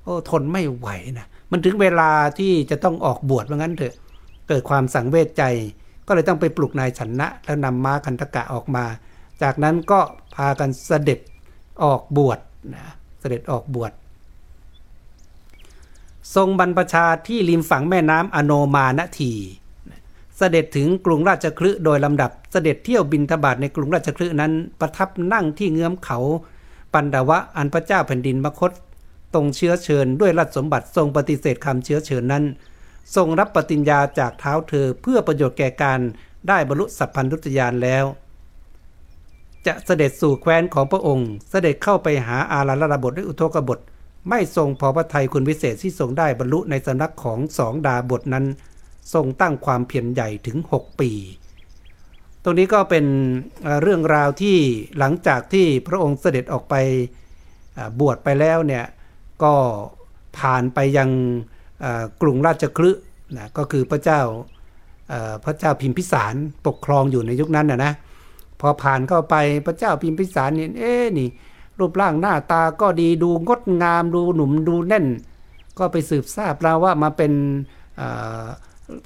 [0.08, 3.94] อ้ทนไม่ไหวนะมันถึงเวลาที่จะต้องออกบวชว่างั้นเถอะ
[4.48, 5.44] เกิดความสังเวชใจ
[6.06, 8.84] ก็เลยต้องไปปลุกนายชนะ แล้วนำม้าคันตกะออกมา
[9.42, 10.00] จากนั้นก็
[10.34, 11.20] พากันเสด็จ
[11.84, 12.38] ออกบวช
[12.74, 12.84] นะ
[13.20, 13.92] เสด็จออกบวช
[16.34, 19.32] ทรงบรรพชาที่ริมฝั่งแม่น้ำอโนมาณที
[20.36, 26.18] เสด็จถึงกรุงราชคลึโดยลำดับ เสด็จเที่ยวบินทบาทในกรุงราชคลึนั้น ประทับนั่งที่เงื้อมเขา
[26.92, 28.72] ปันดาวะอันพระเจ้าแผ่นดินมคต
[29.34, 32.44] ตรงเชื้อเชิญด้วยราชสมบัติทรงปฏิเสธคำเชื้อเชิญนั้น
[33.16, 36.00] ทรงรับปฏิญญาจากเท้าเธอเพื่อประโยชน์แก่การ
[36.48, 38.04] ได้บรรลุสัพพันธุตยานแล้ว
[39.66, 43.78] จะเสด็จสู่แคว้นของพระองค์ เสด็จเข้าไปหาอาราลดาบทและอุทกบท
[44.28, 48.46] ไม่ทรงพอพระทัยคุณวิเศษที่ทรงได้บรรลุในสำนักของสองดาบทนั้น
[49.14, 51.10] ทรงตั้งความเพียรใหญ่ถึง 6 ปี
[52.42, 53.06] ตรงนี้ก็เป็น
[53.82, 54.56] เรื่องราวที่
[54.98, 56.74] หลังจากที่พระองค์เสด็จออกไป
[58.00, 58.84] บวชไปแล้วเนี่ย
[59.42, 59.54] ก็
[60.38, 61.10] ผ่านไปยัง
[62.22, 62.90] กรุงราชคลึ
[63.36, 64.20] นะก็คือพระเจ้า
[65.44, 66.34] พระเจ้าพิมพิสาร
[66.66, 67.92] ปกครองอยู่ในยุคนั้นนะนะ
[68.60, 69.34] พอผ่านเข้าไป
[69.66, 71.28] พระเจ้าพิมพิสารเนี่ยเอ๊นี่
[71.78, 75.06] รูปร่างหน้าตาก็ดีดูงดงามดูหนุ่มดูแน่น
[75.78, 77.32] ก็ไปสืบทราบแล้วว่ามาเป็น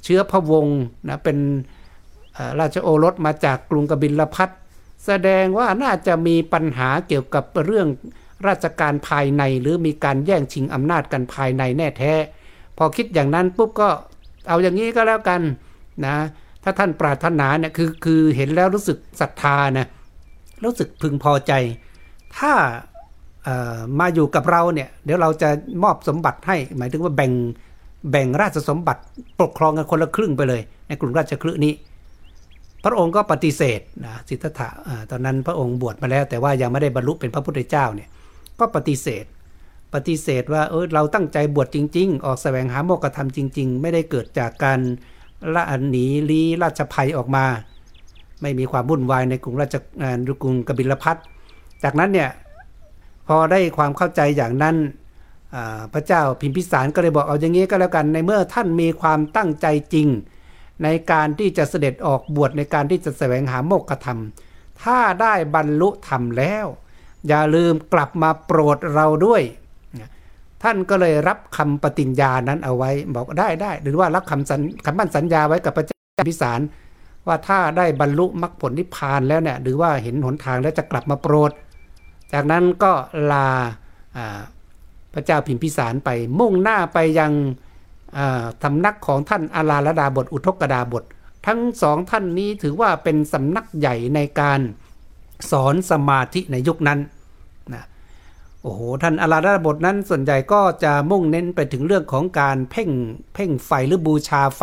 [0.05, 1.39] เชื้อพระวงศ์นะเป็น
[2.61, 4.51] ราชโอรสมาจากกรุงกบิลพัท
[5.07, 7.89] แสดงว่าน่าจะมีปัญหาเกี่ยวกับเรื่อง
[8.49, 12.13] ราชการภายในหรือมีการแย่งชิงอำนาจกันภายในแน่แท้
[12.79, 13.89] พอคิดอย่างนั้นปุ๊บก็
[14.49, 15.41] เอาอย่างนี้ก็แล้วกัน
[16.07, 16.17] นะ
[16.63, 19.87] ถ้าท่านปรารถนาเนี่ยคือคือเห็นแล้วรู้สึกศรัทธานะ
[20.65, 21.53] รู้สึกพึงพอใจ
[22.39, 22.53] ถ้า
[23.99, 25.49] มาอยู่กับเราเนี่ยเดี๋ยวเราจะ
[25.83, 27.33] มอบสมบัติให้ หมายถึงว่าแบ่ง
[28.11, 29.03] แบ่งราชสมบัติ
[29.41, 31.73] ปกครองกันคนละครึ่งไปเลย ในกลุ่มราชคลึนี้
[32.85, 34.69] พระองค์ก็ปฏิเสธนะสิทธัตถะ
[35.11, 38.09] ตอนนั้นพระองค์บวชมาแล้ว แต่ว่ายังไม่ได้บรรลุเป็นพระพุทธเจ้าเนี่ย
[38.63, 39.25] ก็ปฏิเสธ
[39.95, 44.81] ปฏิเสธว่าเออเราตั้งใจบวชจริง ๆ ออกแสวงหาโมกขธรรมจริง ๆ ไม่ได้เกิดจากการ
[45.55, 47.45] ละหนีลี้ราชภัยออกมา
[48.43, 49.77] ไม่มีความวุ่นวายในกรุงราช
[50.43, 51.17] กรุงกบิลพัท
[51.83, 52.31] จากนั้นเนี่ย
[53.27, 54.77] พอได้ความเข้าใจอย่างนั้น
[55.93, 60.09] พระเจ้าพิมพิสารก็เลยบอกเอาอย่างนี้ก็แล้วกันในเมื่อท่านมีความตั้งใจจริง
[60.83, 64.21] ในการที่จะเสด็จออกบวชในการที่จะแสวงหาโมกขธรรม
[64.83, 66.67] ถ้าได้บรรลุธรรมแล้ว
[67.29, 69.43] อย่าลืมกลับมาโปรดเราด้วย
[70.63, 76.61] ท่านก็เลยรับคำปฏิญญานั้นเอาไว้บอกได้ได้ หรือว่ารับคำสัญคำมั่นสัญญาไว้กับพระเจ้าพิสาร
[77.27, 81.51] ว่าถ้าได้บรรลุมรรคผลนิพพานแล้วเนี่ยหรือว่าเห็นหนทางแล้วจะกลับมาโปรด
[82.33, 82.93] จากนั้นก็
[83.33, 83.49] ลา
[85.15, 87.33] พระเจ้าพิมพิสารไปมุ่งหน้าไปยัง
[88.63, 91.05] สำนักของท่านอาลาลดาบทอุทกดาบท
[91.47, 94.61] ทั้งสองท่านนี้ถือว่าเป็นสำนักใหญ่ในการ
[95.51, 96.99] สอนสมาธิในยุคนั้น
[97.75, 97.85] นะ
[98.63, 102.91] โอ้โหท่านอาลาลดาบทนั้นส่วนใหญ่ก็จะมุ่งเน้นไปถึงเรื่องของการเพ่ง
[103.35, 104.63] เพ่งไฟหรือบูชาไฟ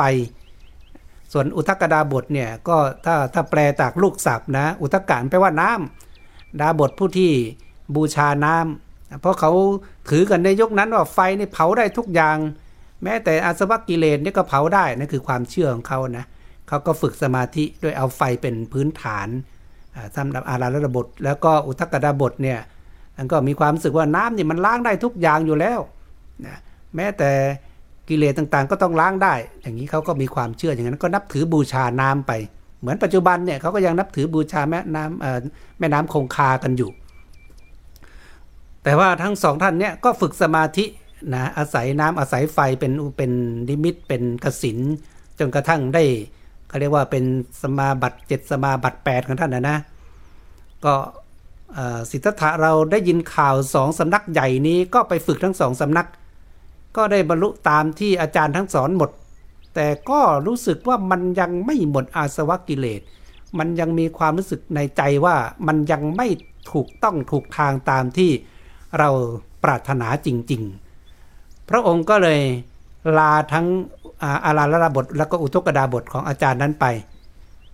[1.33, 7.31] ส่วนอุทกดาบทเนี่ยก็ถ้าถ้าแปลจากลูกศัพท์นะ อุทกานแปลว่าน้ำดาบทผู้ที่
[7.95, 9.51] บูชาน้ำเพราะเขา
[10.09, 12.37] ถือกันในยุคนั้นว่าไฟนี่เผาได้ทุกอย่าง
[13.03, 16.25] แม้แต่อาสวะกิเลสนี่ก็เผาได้นั่นคือความเชื่อของเขานะ
[16.67, 19.27] เขาก็ฝึกสมาธิด้วยเอาไฟเป็นพื้นฐาน
[20.17, 22.59] สำหรับอาราระบท แล้วก็อุทกดาบทเนี่ย
[23.17, 25.79] มันก็มีความรู้สึกว่าน้ำนี่มันล้างได้ทุกอย่างอยู่แล้ว
[26.45, 26.57] นะ
[26.95, 27.31] แม้แต่
[28.09, 32.31] กิเลสต่างๆ ก็ต้องล้างได้ อย่างนี้เขาก็มีความเชื่ออย่างนั้นก็นับถือบูชาน้ำไป
[32.79, 36.89] เหมือนปัจจุบันเนี่ยเขาก็ยังนับถือบูชาแม่น้ำแม่น้ำคงคากันอยู่
[38.83, 40.85] แต่ว่าทั้งสองท่านเนี่ยก็ฝึกสมาธิ
[41.33, 43.31] นะอาศัยน้ำอาศัยไฟเป็นเป็น
[43.69, 44.77] ลิมิตเป็นกสิน
[45.39, 46.03] จนกระทั่งได้
[46.69, 47.23] เขาเรียกว่าเป็น
[47.61, 49.77] สมาบัติเจ็ดสมาบัติแปดของท่านนะนะ
[50.85, 50.95] ก็
[52.11, 56.07] สิทธัตถะเราได้ยินข่าวสองสำนักใหญ่นี้ก็ไปฝึกทั้งสองสำนัก
[56.97, 59.09] ก็ได้บรรลุตามที่อาจารย์ทั้งสอนหมด
[59.75, 63.01] แต่ก็รู้สึกว่ามันยังไม่หมดอาสวะกิเลส
[63.59, 65.35] มันยังมีความรู้สึกในใจว่า
[65.67, 66.27] มันยังไม่
[66.71, 68.31] ถูกต้องถูกทางตามที่
[68.99, 69.09] เรา
[69.63, 70.61] ปรารถนาจริง
[71.15, 72.41] ๆ พระองค์ก็เลย
[73.17, 73.67] ลาทั้ง
[74.45, 76.85] อาราลราบท แล้วก็อุทกดาบทของอาจารย์นั้นไป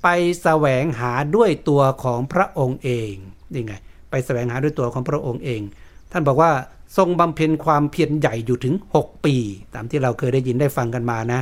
[0.04, 0.08] ไป
[0.44, 3.12] แสวงหาด้วยตัวของพระองค์เอง
[3.56, 3.74] ยังไง
[4.10, 5.62] ไปแสวงหาด้วยตัวของพระองค์เอง
[6.12, 6.52] ท่านบอกว่า
[6.98, 9.36] ทรงบำเพ็ญความเพียรใหญ่อยู่ถึง 6 ปี
[9.74, 11.40] ตามที่เราเคยได้ยินได้ฟังกันมานะ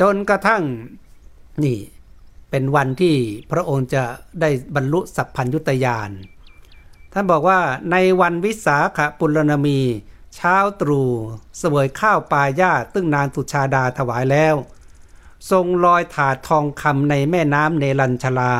[0.00, 0.62] จนกระทั่ง
[1.64, 1.78] นี่
[2.50, 3.14] เป็นวันที่
[3.52, 4.02] พระองค์จะ
[4.40, 6.10] ได้บรรลุสัพพัญยุตยาน
[7.12, 7.58] ท่านบอกว่า
[7.90, 9.78] ในวันวิสาขปุรณมี
[10.34, 11.10] เช้าตรู่
[11.58, 14.54] เสวยข้าวปลายาตึ้งนางสุชาดาถวายแล้ว
[15.50, 18.54] ทรงลอยถาดทองคำในแม่น้ำเนลัญชลา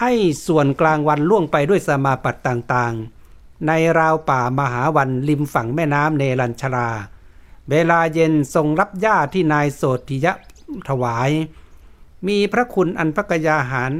[0.00, 0.12] ให้
[0.46, 6.88] ส่วนกลางวันล่วงไปด้วยสมาปัตต่างๆ ในราวป่ามหาวันริมฝั่งแม่น้ำเนลัญชลา
[7.70, 10.32] เวลาเย็นทรงรับญาที่นายโสติยะ
[10.88, 11.30] ถวาย
[12.26, 13.92] มีพระคุณอันพระกยาหาร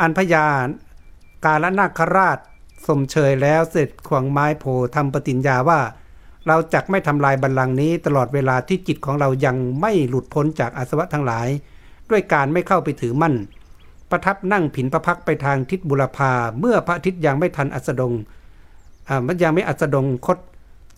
[0.00, 0.66] อันพยาน
[1.44, 2.38] กาลนาคราช
[2.86, 5.80] สมเชยแล้วเสร็จขวางไม้โพทำปฏิญญาว่า
[6.46, 11.48] เราจักไม่ทำลายบัลลังก์นี้ตลอดเวลาที่จิตของเรายังไม่หลุดพ้นจากอาสวะทั้งหลาย
[12.10, 13.34] ด้วยการไม่เข้าไปถือมั่น
[14.10, 18.12] ประทับนั่งผินประพักไปทางทิศบุรพาเมื่อพระอาทิตย์ยังไม่ทันอัสดง
[19.08, 20.38] อ่ามันยังไม่อัสดงคด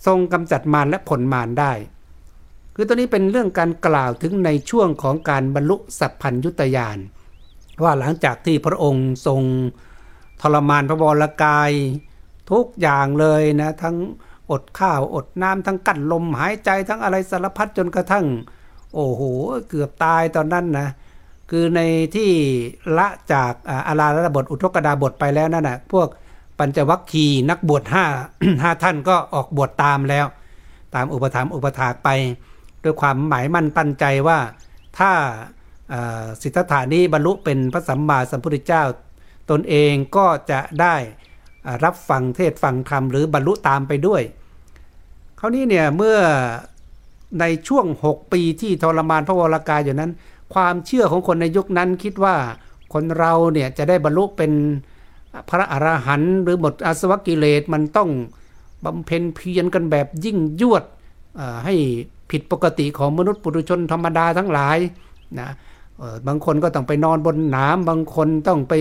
[0.07, 1.73] ทรงกำจัดมารและผลมารได้
[2.75, 6.99] คือตัวนี้เป็นเรื่องการกล่าวถึงในช่วงของการบรรลุสัพพัญยุตยาน
[7.83, 9.43] ว่าหลังจากที่พระองค์ทรง
[10.43, 11.71] ทรมานพระบรกาย
[12.51, 13.97] ทุกอย่างเลยนะทั้ง
[14.51, 18.27] อดข้าวอดน้ำทั้งกั้นลมหายใจทั้งอะไรสารพัดจนกระทั่ง
[18.95, 19.23] โอ้โห
[19.69, 20.89] เกือบตายตอนนั้นนะ
[21.51, 21.81] คือใน
[22.15, 22.31] ที่
[22.99, 23.53] ละจาก
[23.89, 26.09] อาราระบทอุทกดาบทไปแล้วนั่นนะพวก
[26.59, 28.05] ปัญจวัคคีย์นักบวชห้า
[28.63, 30.27] ห้าท่านก็ออกบวชตามแล้ว
[30.95, 32.09] ตามอุปถัมภ์อุปถากไป
[32.85, 34.39] ด้วยความหมายมั่นตั้นใจว่า
[34.99, 35.11] ถ้า
[36.43, 38.83] สิทธัตถานี้บรรลุเป็นพระสัมมาสัมพุทธเจ้า
[39.51, 40.97] ตนเองก็จะได้
[41.85, 44.23] รับฟังเทศฟังธรรมหรือบรรลุตามไปด้วย
[45.41, 46.19] คราวนี้เนี่ยเมื่อ
[47.41, 50.13] ในช่วง 6 ปีที่ทรมานพระวรากายอยู่นั้น
[50.55, 52.37] ความเชื่อของคนในยุคนั้นคิดว่า
[52.93, 54.53] คนเราเนี่ยจะได้บรรลุเป็น
[55.49, 58.11] พระอรหันต์หรือหมดอาสวะกิเลสมันต้อง
[58.85, 60.85] บำเพ็ญเพียรกันแบบยิ่งยวด
[61.65, 61.75] ให้
[62.31, 64.79] ผิดปกติของมนุษย์ปุถุชนธรรมดาทั้งหลาย
[65.39, 65.49] นะ
[66.27, 68.75] บางคนก็ต้องไปนอนบนหนามบางคนต้องไป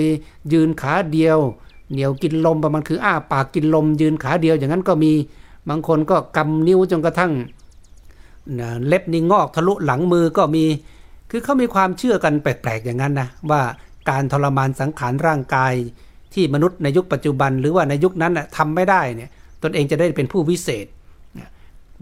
[0.53, 1.39] ยืนขาเดียว
[1.91, 5.11] เหนียวกินลมประมาณคืออ้าปากกินลม ยืนขาเดียว อย่างนั้นก็มี
[5.69, 7.31] บางคนก็กำนิ้วจนกระทั่ง
[8.87, 10.65] เล็บนี่งอกทะลุหลังมือก็มี
[11.29, 13.61] คือเขามีความเชื่อกันแปลกๆอย่างนั้นนะว่า
[14.09, 15.73] การทรมานสังขารร่างกาย
[16.33, 19.29] ที่มนุษย์ในยุคปัจจุบัน หรือว่าในยุคนั้นทำไม่ได้เนี่ย
[19.63, 20.85] ตนเองจะได้เป็นผู้วิเศษ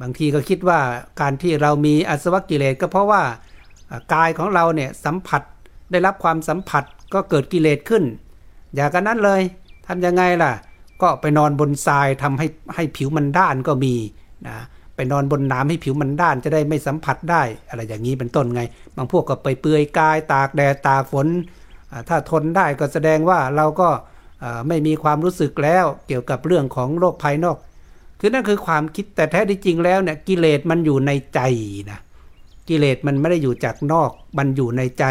[0.01, 0.79] บางทีก็คิดว่า
[1.21, 3.23] การที่เรามีอสวกิเลสก็เพราะว่า
[4.13, 5.41] กายของเราเนี่ยสัมผัส
[5.91, 8.03] ได้รับความสัมผัสก็เกิดกิเลสขึ้น
[8.75, 9.41] อย่ากันนั้นเลย
[9.87, 10.51] ทำยังไงล่ะ
[11.01, 13.95] ก็ไปนอนบนทรายทำให้ให้ผิวมันด้านก็มี
[14.47, 14.55] นะ
[14.95, 18.61] ไปนอนบนน้ำให้ผิวมันด้านจะได้ไม่สัมผัสได้ อะไรอย่างนี้เป็นต้นไง
[18.95, 21.27] บางพวกก็ไปเปือยกายตากแดดตากฝน
[22.09, 23.89] ถ้าทนได้ก็แสดงว่าเราก็
[24.67, 27.57] ไม่มีความรู้สึกแล้วเกี่ยวกับเรื่องของโลกภายนอก
[28.19, 31.39] คือนั่นคือความคิดแต่แท้ที่จริงแล้วเนี่ยกิเลสมันอยู่ในใจ
[31.91, 31.99] นะ
[32.69, 35.05] กิเลสมันไม่ได้อยู่จากนอก มันอยู่ในใจ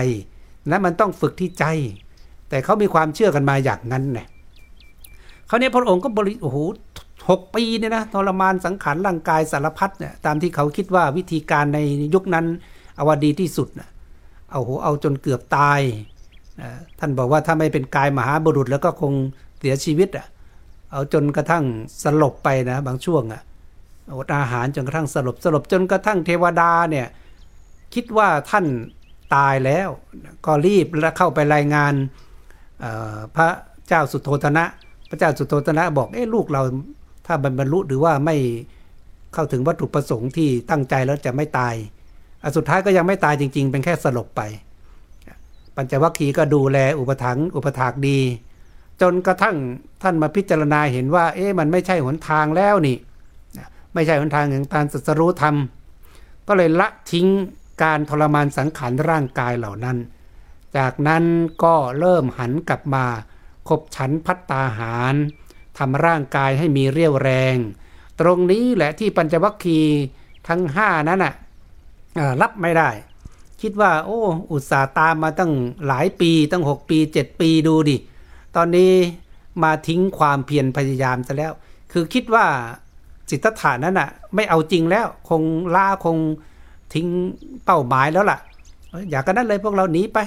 [0.68, 1.64] และมันต้องฝึกที่ใจ
[2.48, 4.26] แต่เขามีความเชื่อกันมาอย่างนั้นเนี่ย
[5.46, 6.58] เขาเนี่ยพระองค์ก็บริโอ้โห
[7.30, 11.78] หกปีเนี่ยนะทรมานสังขารร่างกายสารพัดเนี่ยตามที่เขาคิดว่าวิธีการใน
[12.14, 12.46] ยุคนั้น
[12.98, 13.88] อวดีที่สุดนะ
[14.50, 15.80] เอาโหเอาจนเกือบตาย
[16.98, 19.12] ท่านบอกว่าถ้าไม่เป็นกายมหาบุรุษแล้วก็คง
[19.58, 20.26] เสียชีวิตอะ
[20.90, 21.64] เอาจนกระทั่ง
[22.02, 23.42] สลบไปนะบางช่วงอะ
[24.16, 27.06] อดอาหารจนกระทั่งสลบสลบจนกระทั่งเทวดาเนี่ย
[27.94, 28.66] คิดว่าท่าน
[29.34, 29.88] ตายแล้ว
[30.46, 31.94] ก็รีบแล้วเข้าไปรายงาน
[33.36, 33.48] พระ
[33.88, 34.64] เจ้าสุโธธนะ
[35.10, 36.62] พระเจ้าสุโธธนะบอกเอ๊ะลูกเรา
[37.26, 38.36] ถ้าบรรลุหรือว่าไม่
[39.34, 41.74] เข้าถึงวัตถุประสงค์ที่ตั้งใจแล้วจะไม่ตาย
[42.56, 44.42] สุดท้ายก็ยังไม่ตายจริง ๆ เป็นแค่สลบไป
[45.76, 48.18] ปัญจวัคคีย์ก็ดูแลอุปถังอุปถากดี
[49.00, 49.56] จนกระทั่ง
[50.02, 52.96] ท่านมาพิจารณาเห็นว่า เอ๊ะมันไม่ใช่หนทางแล้วนี่
[53.94, 55.54] ไม่ใช่หนทางแห่งการสัสรู้ธรรม
[56.48, 57.26] ก็เลยละทิ้ง
[57.82, 59.98] การทรมานสังขารร่างกายเหล่านั้น
[60.76, 61.24] จากนั้น
[61.64, 63.04] ก็เริ่มหันกลับมา
[63.68, 65.14] ขบฉันพัตตาหาร
[65.78, 67.56] ทำร่างกายให้มีเรี่ยวแรง
[68.20, 70.00] ตรงนี้แหละที่ปัญจวัคคีย์
[70.48, 71.34] ทั้งห้านั้นน่ะ
[72.42, 72.90] รับไม่ได้
[73.60, 75.52] คิดว่า โอ้ อุตส่าห์ตามมาตั้ง
[75.86, 77.96] หลายปีตั้ง 6 ปี 7 ปีดูดิ
[78.56, 78.92] ตอนนี้
[79.62, 81.52] มาทิ้งความเพียรพยายามซะแล้ว
[81.92, 82.46] คือคิดว่า
[83.30, 85.42] สิทธัตถานั้นอะ ไม่เอาจริงแล้วคง
[85.74, 86.18] ล่าคง
[86.94, 87.06] ทิ้ง
[87.64, 88.38] เป้าหมายแล้วล่ะ
[89.10, 90.18] อยากกันนั้นเลยพวกเราหนีไป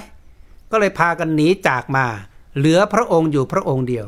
[0.70, 2.04] ก็เลยพากันหนีจากมา
[2.58, 4.06] เหลือพระองค์อยู่พระองค์เดียว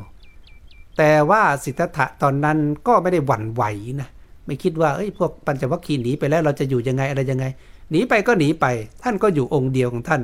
[0.98, 3.62] แต่ว่าสิทธัตถะตอนนั้นก็ไม่ได้หวั่นไหว
[4.00, 4.08] นะ
[4.46, 7.44] ไม่คิดว่าเอ้ยพวกปัญจวัคคีย์หนีไปแล้วเราจะอยู่ยังไงอะไรยังไง
[7.90, 8.66] หนีไปก็หนีไป
[9.02, 10.22] ท่านก็อยู่องค์เดียวของท่าน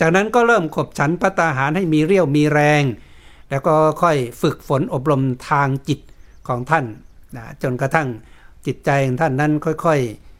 [0.00, 2.82] จากนั้นก็เริ่มขบฉันพระตาหารให้มีเรี่ยวมีแรง
[3.50, 6.00] แล้วก็ค่อยฝึกฝนอบรมทางจิต
[6.48, 6.84] ของท่าน
[7.36, 8.08] นะจนกระทั่ง
[8.66, 10.31] จิตใจของท่านนั้นค่อยๆ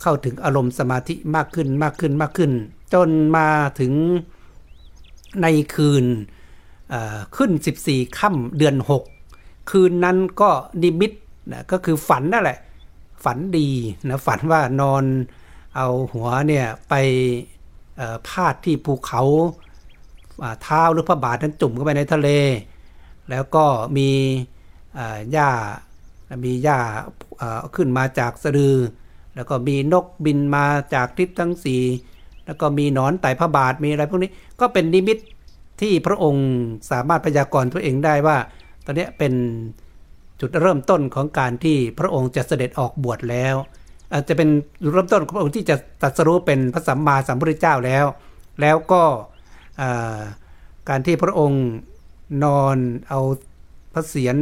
[0.00, 2.52] เข้าถึงอารมณ์สมาธิมากขึ้นมากขึ้นมากขึ้น
[2.94, 3.48] จนมา
[3.80, 3.92] ถึง
[5.42, 6.04] ในคืน
[7.36, 7.50] ขึ้น
[7.84, 8.76] 14ค่ำเดือน
[9.22, 10.50] 6 คืนนั้นก็
[10.82, 11.12] นิมิต
[11.52, 12.58] นะก็คือฝันนั่นแหละ
[13.24, 13.68] ฝันดี
[14.08, 15.04] นะฝันว่านอน
[15.76, 16.94] เอาหัวเนี่ยไป
[18.28, 19.22] พาดที่ภูเขา
[20.62, 22.28] เท้าหรือพระบาทนั้นจุ่มเข้าไปในทะเล
[23.30, 23.64] แล้วก็
[23.96, 24.10] มี
[25.32, 25.50] หญ้า
[26.44, 26.78] มีหญ้า
[27.74, 28.76] ขึ้นมาจากสะดือ
[29.36, 30.64] แล้วก็มีนกบินมา
[30.94, 31.82] จากทิศทั้งสี่
[32.46, 35.18] แล้วก็มีหนอนไต่พระบาทมีอะไรพวกนี้ก็เป็นนิมิต
[35.80, 36.46] ที่พระองค์
[36.90, 38.36] สามารถพยากรณ์ตัวเองได้ว่า
[38.84, 39.32] ตอนนี้เป็น
[40.40, 43.54] จุดเริ่มต้นของการที่พระองค์จะเสด็จออกบวชแล้ว
[44.12, 44.48] อาจจะเป็น
[44.82, 48.04] จุดเริ่มต้นของพระองค์ที่จะตรัสรู้เป็นพระสัมมาสัมพุทธเจ้าแล้ว
[48.60, 49.02] แล้วก็
[50.88, 51.64] การที่พระองค์
[52.44, 52.76] นอน
[53.08, 53.20] เอา
[53.92, 54.36] พระเศียร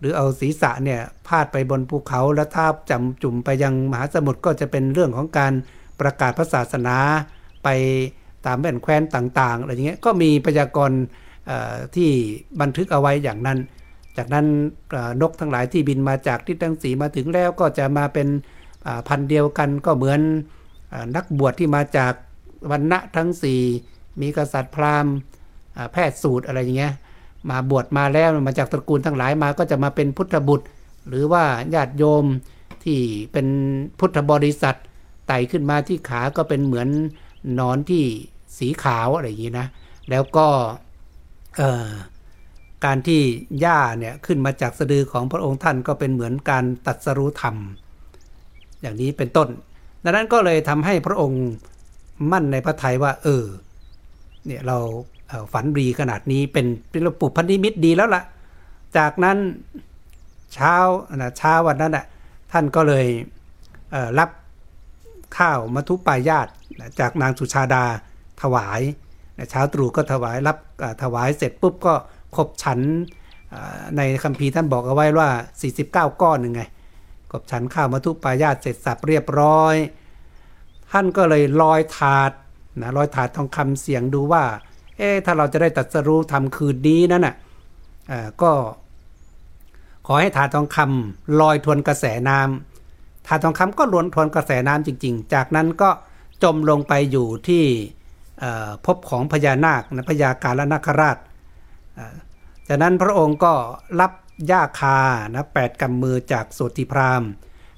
[0.00, 5.52] หรือเอาศีรษะเนี่ยพาดไปบนภูเขาแล้วทาบจำจุ่มไปยังมหาสมุทรก็จะเป็นเรื่องของการ
[6.00, 6.96] ประกาศพระศาสนา
[7.64, 7.68] ไป
[8.46, 11.00] ตามแผ่นแคว้นต่างๆอะไรอย่างเงี้ยก็มีพยากรณ์
[11.94, 12.10] ที่
[12.60, 13.58] บันทึกเอาไว้อย่างนั้น
[14.16, 14.46] จากนั้น
[15.20, 18.28] นกทั้งหลายที่บินมาจากทิศทั้งสีมาถึงแล้วก็จะมาเป็น
[19.08, 20.20] พันเดียวกันก็เหมือน
[21.16, 22.12] นักบวชที่มาจาก
[22.70, 23.62] วันณะทั้งสี่
[24.20, 25.14] มีกษัตริย์พราหมณ์
[25.92, 26.94] แพทย์สูตรอะไรอย่างเงี้ย
[27.48, 30.66] มาบวชมาแล้วมาจากตระกูลทั้งหลายมาก็จะมาเป็นพุทธบุตร
[31.08, 32.24] หรือว่าญาติโยม
[32.84, 33.00] ที่
[33.32, 33.46] เป็น
[33.98, 34.76] พุทธบริษัท
[35.26, 36.88] ไต่ขึ้นมาที่ขาก็เป็นเหมือน
[37.60, 38.04] นอนที่
[38.58, 39.66] สีขาวอะไรอย่างนี้นะ
[40.10, 40.46] แล้วก็
[42.84, 43.20] การที่
[43.60, 47.56] หญ้าเนี่ยขึ้นมาจากสะดือของพระองค์ท่านก็เป็นเหมือนการตัดสรู้ธรรม
[48.80, 49.48] อย่างนี้เป็นต้น
[50.04, 51.42] ดังนั้นก็เลยทำให้พระองค์
[52.30, 53.44] มั่นในพระทัยว่า เออ
[54.46, 54.78] เนี่ยเรา
[55.52, 58.22] ฝันรีขนาดนี้เป็นเป็นปุพันธิมิตดีแล้วละ่ะ
[58.96, 59.38] จากนั้น
[60.54, 60.74] เช้า
[61.16, 62.04] นะเช้าวันนั้นอะ
[62.52, 63.06] ท่านก็เลย
[63.90, 64.30] เรับ
[65.38, 66.48] ข้าวมัทุปายาต
[67.00, 67.84] จากนางสุชาดา
[68.42, 68.80] ถวาย
[69.50, 70.56] เช้าตรู่ก็ถวายรับ
[71.02, 71.94] ถวายเสร็จปุ๊บก็
[72.36, 72.80] ครบฉัน
[73.96, 75.28] ในคัมภีร์ท่านบอกเอาไว้ว่า
[75.76, 76.62] 49 ก้อนหนึ่งไง
[77.32, 79.74] กบฉันข้าวมัทุปายาตเสร็จสับเรียบร้อย
[80.92, 82.32] ท่านก็เลยลอยถาด
[82.80, 84.44] นะลอยถาดทองคำเสียงดูว่า
[85.00, 87.36] เอ๊ถ้าเราจะได้ตัดสรู้ทำคืนนี้นั่นน่ะ
[88.42, 88.52] ก็
[90.06, 95.90] ขอให้ถาทองคำลอยทวนกระแสน้ำถาทองคำก็ลวนทวนกระแสน้ำจริง ๆ จากนั้นก็
[96.42, 97.64] จมลงไปอยู่ที่
[98.86, 101.18] พบของพญานาคนะพญาการนาคราช
[102.68, 103.52] จากนั้นพระองค์ก็
[104.00, 104.12] รับ
[104.50, 104.98] ย่าคา
[105.34, 107.30] นะแปดกำมือจากโสติพราหมณ์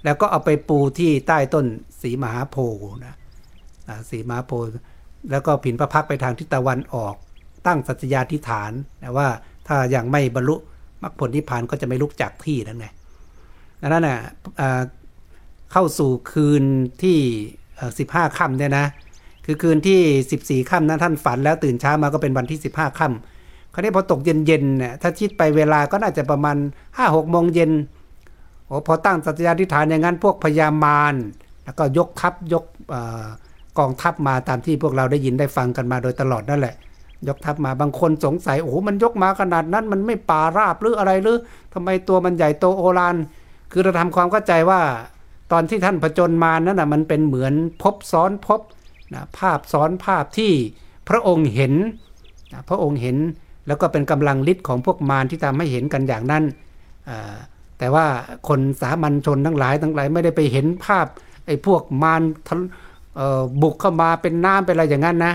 [0.04, 1.66] แล้วก็เอาไปปูที่ใต้ต้น
[2.00, 2.56] สีมหาโพ
[3.06, 3.14] นะ
[4.10, 4.68] สีมหาโพธิ
[5.30, 7.14] แล้วก็ผินพระพักไปทางทิศตะวันออก
[7.66, 9.28] ตั้งสัจญาธิฐานนะว่า
[9.68, 10.56] ถ้ายังไม่บรรลุ
[11.02, 12.86] มรรคผลนิพพานก็จะไม่ลุกจากที่นั่นไง
[13.80, 14.18] ดังนั้นนะ
[15.72, 16.64] เข้าสู่คืน
[17.02, 17.18] ที่
[17.78, 18.86] 15ค่ำเนี่ยนะ
[19.46, 26.56] คือคืนที่ 14ค่ำนั้นท่านฝันแล้วตื่นเช้ามาก็เป็นวันที่ 15ค่ำคราวนี้พอตกเย็นๆเนี่ยถ้าคิดไปเวลาก็น่าจะประมาณ
[26.86, 27.72] 5 6โมงเย็น
[28.66, 31.14] โอ้พอตั้งสัจญาธิฐานอย่างนั้นพวกพญามาร
[31.64, 32.64] แล้วก็ยกทัพยก
[33.78, 36.74] กองทัพมาตามที่พวกเราได้ยินได้ฟังกันมาโดยตลอดนั่นแหละ
[37.28, 41.38] ยกทัพมาบางคนสงสัยโอ้มันยกมาขนาดนั้น มันไม่ป่าราบหรืออะไรหรือ
[41.74, 43.16] ทำไมตัวมันใหญ่โตโอฬาร
[43.72, 44.80] คือเราทำความเข้าใจว่า
[45.52, 48.60] ตอนที่ท่านผจญมานั้นนะมันเป็นเหมือนพบซ้อนพบ
[49.14, 50.52] นะภาพซ้อนภาพที่
[51.08, 51.74] พระองค์เห็น
[52.52, 53.16] นะพระองค์เห็น
[53.66, 56.44] แล้วก็เป็นกำลังฤทธิ์ของพวกมารที่ทำให้เห็นกันอย่างนั้น
[57.78, 58.06] แต่ว่า
[58.48, 61.06] คนสามัญชนทั้งหลายทั้งหลายไม่ได้ไปเห็นภาพ
[61.46, 62.22] ไอ้พวกมาร
[63.62, 65.34] บุกเข้ามาเป็นน้ำเป็นอะไรอย่างนั้นนะ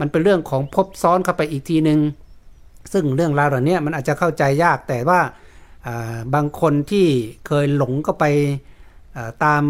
[0.00, 1.98] มันเป็นเรื่องของพบซ้อนเข้าไปอีกทีหนึ่ง
[2.92, 5.20] ซึ่งเรื่องราวเหล่านี้มันอาจจะเข้าใจยากแต่ว่า
[6.34, 7.06] บางคนที่
[7.46, 8.24] เคยหลงก็ไป
[9.44, 9.62] ตาม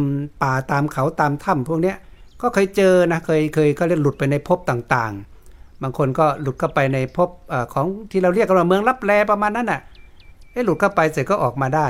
[0.43, 1.95] ป่าตามเขาตามถ้ำพวกนี้
[2.43, 7.29] ก็เคยเจอนะเคยเคยก็เรียกหลุดไปในภพต่างๆ บางคนก็หลุดเข้าไปในภพ
[7.75, 9.81] ของที่เราเรียกกันว่าเมืองรับแลประมาณนั้นน่ะ
[10.53, 11.87] เอ๊หลุดเข้าไปเสร็จก็ออกมาได้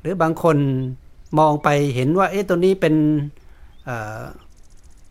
[0.00, 0.56] หรือบางคน
[1.38, 2.94] มองไปเห็นว่าเอ๊ะตัวนี้เป็น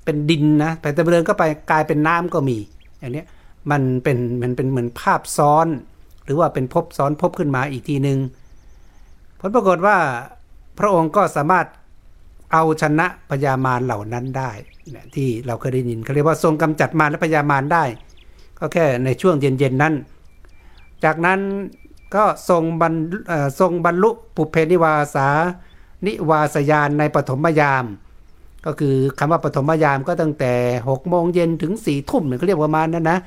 [0.08, 2.58] เป็นดินนะแต่ตะเบินก็ไปกลายเป็นน้ำก็มี
[3.00, 3.24] อย่างนี้
[3.72, 5.67] มันเป็นมันเป็นเหมือนภาพซ้อน
[6.26, 8.20] หรือว่าเป็นภพซ้อนภพขึ้นมาอีกทีหนึง่ง
[9.39, 9.98] ผลปรากฏว่า
[10.80, 11.67] พระองค์ก็สามารถ
[12.54, 14.52] เอาชนะพญามารเหล่านั้นได้
[14.96, 17.84] นะที่เราเคยได้ยินเขาเรียกว่าทรงกำจัดมารและพญามารได้
[18.60, 19.93] ก็แค่ในช่วงเย็นๆนั้น
[21.04, 21.39] จากนั้น
[22.15, 22.93] ก็ทรงบรร
[23.60, 25.28] ทรงบรรลุปุเพนิวาสา
[26.06, 27.86] นิวาสยานในปฐมยาม
[28.65, 30.54] ก็คือคำว่าปฐมยามก็ตั้งแต่
[30.86, 33.20] 6โมงเย็นถึง4ทุ่มเขาเรียกประมาณนั้นนะ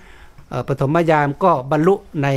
[0.68, 2.28] ปฐมยามก็บรรลุใน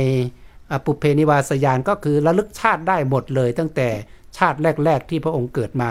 [0.84, 3.88] ปุเพนิวาสยานก็คือระลึกชาติได้หมดเลย ตั้งแต่
[4.36, 5.90] ชาติแรก ๆ ที่พระองค์เกิดมา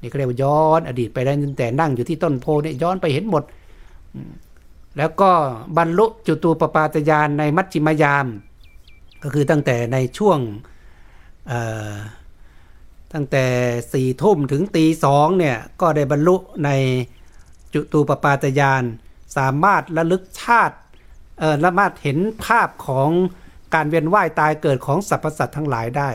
[0.00, 3.42] นี่เขาเรียกว่าย้อนอดีตไปได้ตั้งแต่นั่งอยู่ที่ต้นโพเนี่ยย้อนไปเห็นหมด
[4.98, 5.30] แล้วก็
[5.78, 8.26] บรรลุจุตูปปาตยานในมัชจิมยาม
[9.22, 10.38] ก็คือตั้งแต่ในช่วง
[13.14, 13.44] ตั้งแต่
[13.92, 16.70] สี่ทุ่มถึงตีสองเนี่ยก็ได้บรรลุใน
[17.74, 18.82] จุตูปปาตยาน
[19.36, 20.76] สามารถระลึกชาติ
[21.38, 23.10] เออสามารถเห็นภาพของ
[23.74, 26.10] การเวียนว่ายตายเกิดของสรรพสัตว์ทั้งหลายได้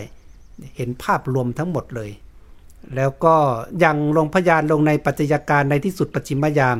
[0.76, 2.12] เห็นภาพรวมทั้งหมดเลย
[2.96, 3.36] แล้วก็
[3.84, 6.78] ยังลงพยานลงในปัจจัยการในที่สุดปัจฉิมยาม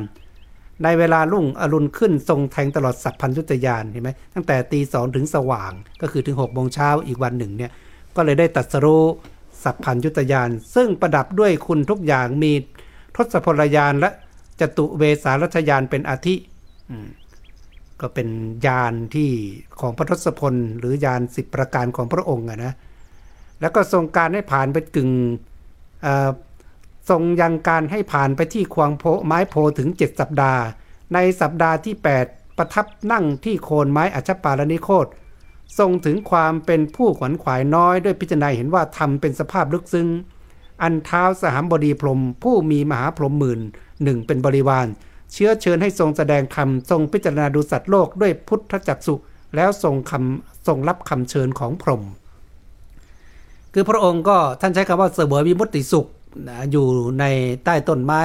[0.84, 7.70] ในเวลาลุ่งอรุณขึ้นทรงแทงตลอดสัพพันยุตยานเห็นไหมตั้งแต่ตีสองถึงสว่างก็คือถึง6กโมงเช้าอีกวันหนึ่งเนี่ย
[8.16, 9.04] ก็เลยได้ตัดสรู้
[9.64, 12.52] สัพพันยุตยาน ซึ่งประดับด้วยคุณทุกอย่างมี
[13.16, 14.10] ทศพลยานและ
[14.60, 16.34] จตุเวสารัชยานเป็นอาทิ
[18.00, 18.28] ก็เป็น
[18.66, 19.30] ยานที่
[19.80, 22.72] ของพระทศพลหรือยานสิบประการของพระองค์นะ
[23.60, 25.10] แล้วก็ทรงการให้ผ่านไปกึ่ง
[27.10, 30.62] ทรงยังการให้ผ่านไปที่ควงโพไม้โพถึง 7 สัปดาห์
[31.14, 31.94] ในสัปดาห์ที่
[32.26, 35.06] 8 ประทับนั่งที่โคนไม้อัชปาลนิโคต
[35.78, 40.08] ทรงถึงความเป็นผู้ขวัญขวายน้อยด้วยพิจารณาเห็นว่าธรรมเป็นสภาพลึกซึ้ง
[40.82, 43.60] อันเท้าสหามบดีพรม ผู้มีมหาพรหมหมื่น
[44.02, 44.86] หนึ่งเป็นบริวาร
[45.32, 49.14] เชื้อเชิญให้ทรงแสดงธรรมทรงพิจารณาดูสัตว์โลกด้วยพุทธจักสุ
[49.56, 52.02] แล้วทรงคำทรงรับคำเชิญของพรหม
[53.72, 56.06] คือพระองค์ก็ท่านใช้คำว่าเสวยวิมุตติสุข
[56.48, 56.86] นะอยู่
[57.20, 57.24] ใน
[57.64, 58.22] ใต้ต้นไม้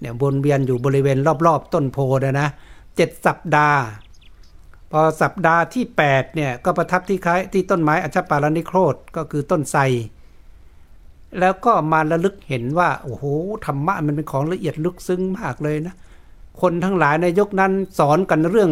[0.00, 2.48] เนี่ยวนเวียนอยู่บริเวณรอบๆ ต้นโพนะนะ
[2.96, 3.80] เจ็ดสัปดาห์
[4.92, 9.82] พอสัปดาห์ที่ 8 เนี่ย ก็ประทับที่คล้ายที่ต้นไม้อัชปาลนิโครธก็คือต้นไทร
[11.40, 13.24] แล้วก็มาระลึกเห็นว่า โอ้โห
[13.66, 15.94] ธรรมะมันเป็นของละเอียดลึกซึ้งมากเลยนะ
[16.60, 18.70] คนทั้งหลายในยกนั้นสอนกันเรื่อง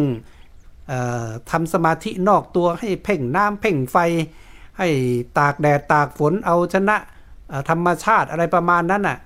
[1.51, 3.97] ทำสมาธินอกตัวให้เพ่งน้ำเพ่งไฟ
[4.77, 4.87] ให้
[5.37, 6.97] ตากแดดตากฝนเอาชนะ
[7.69, 9.17] ธรรมชาติอะไรประมาณนั้นน่ะ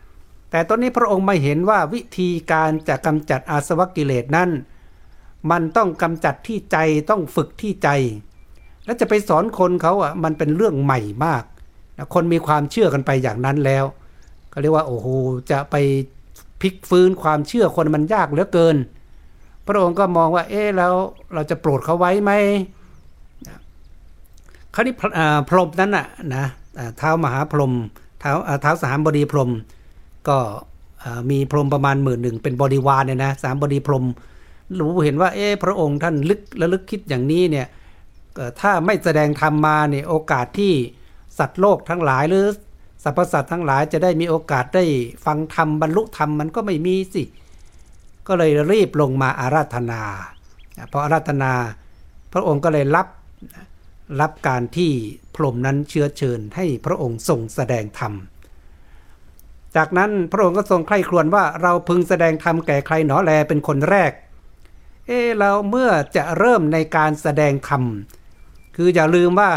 [0.51, 4.49] แต่ตอนนี้พระองค์ไม่เห็นว่าวิธีการจะกำจัดอาสวะกิเลสนั้น
[5.51, 6.77] มันต้องกำจัดที่ใจ
[7.09, 7.89] ต้องฝึกที่ใจ
[8.85, 11.43] แล้วจะไปสอนคนเขาอะมันเป็นเรื่องใหม่มาก
[12.13, 13.85] คนมีความเชื่อกันไปอย่างนั้นแล้ว
[14.51, 15.07] ก็เรียกว่าโอ้โห
[15.51, 15.75] จะไป
[16.61, 18.75] พลิกฟื้นความเชื่อคนมันยากเหลือเกิน
[19.65, 20.93] พระองค์ก็มองว่าเอ๊ะแล้ว
[21.33, 22.31] เราจะโปรดเขาไว้ไหม
[24.73, 24.93] คราวนี้
[25.49, 26.45] พรหมนั้นน่ะนะ
[26.97, 27.73] เท้ามหาพรหม
[28.19, 28.31] เท้า
[28.61, 29.49] เท้าสามบดีพรหม
[30.27, 30.37] ก็
[31.29, 34.05] มีพรหมประมาณหมื่นหนึ่งเป็นบริวารเนี่ยนะสามบดีพรหม
[34.79, 37.67] รู้เห็นว่าเอ๊พระองค์ท่านลึกและลึกคิดอย่างนี้เนี่ย
[38.61, 40.73] ถ้าไม่แสดงธรรมมาเนี่ยโอกาสที่
[41.37, 42.47] สัตว์โลกทั้งหลายหรือ
[43.03, 44.83] สรรพสัตว์ทั้งหลายจะได้มีโอกาสได้
[45.25, 47.23] ฟังธรรมบรรลุธรรมมันก็ไม่มีสิ
[48.27, 50.01] ก็เลยรีบลงมาอาราธนา
[50.91, 51.53] พออาราธนา
[52.33, 53.07] พระองค์ก็เลยรับ
[54.21, 54.91] รับการที่
[55.35, 58.13] พรหมนั้นเชื้อเชิญให้พระองค์ทรงแสดงธรรม
[59.75, 64.11] จากนั้นพระองค์ก็ทรงใคร่ครวญว่าเราพึงแสดงธรรมแก่ใครหนอแลเป็นคนแรก
[65.07, 67.83] เออเราเมื่อจะเริ่มในการแสดงธรรม
[68.75, 69.51] คืออย่าลืมว่า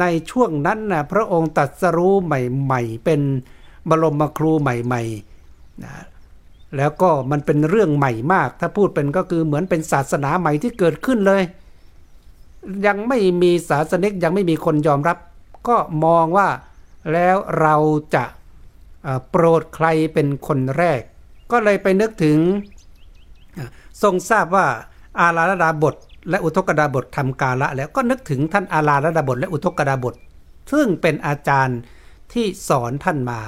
[0.00, 3.20] ในช่วงนั้นนะพระองค์ตัดสรู้ใหม่ๆ เป็น
[3.88, 5.92] บรมครูใหม่ๆนะ
[6.76, 11.42] แล้วก็มันเป็นเรื่องใหม่มาก ถ้าพูดเป็นก็คือเหมือนเป็นศาสนาใหม่ที่เกิดขึ้นเลย
[12.86, 15.18] ยังไม่มีศาสนิกยังไม่มีคนยอมรับ
[15.68, 16.48] ก็มองว่า
[17.12, 17.76] แล้วเรา
[18.14, 18.24] จะ
[19.30, 21.00] โปรดใครเป็นคนแรก
[21.50, 22.38] ก็เลยไปนึกถึง
[24.02, 24.66] ทรงทราบว่า
[25.20, 25.94] อาราลดาบท
[26.30, 30.14] และอุทกดาบททำกาละแล้วก็นึกถึงท่านอาลาระดาบทและอุทกดาบท
[30.72, 31.78] ซึ่งเป็นอาจารย์
[32.32, 33.40] ที่สอนท่านมา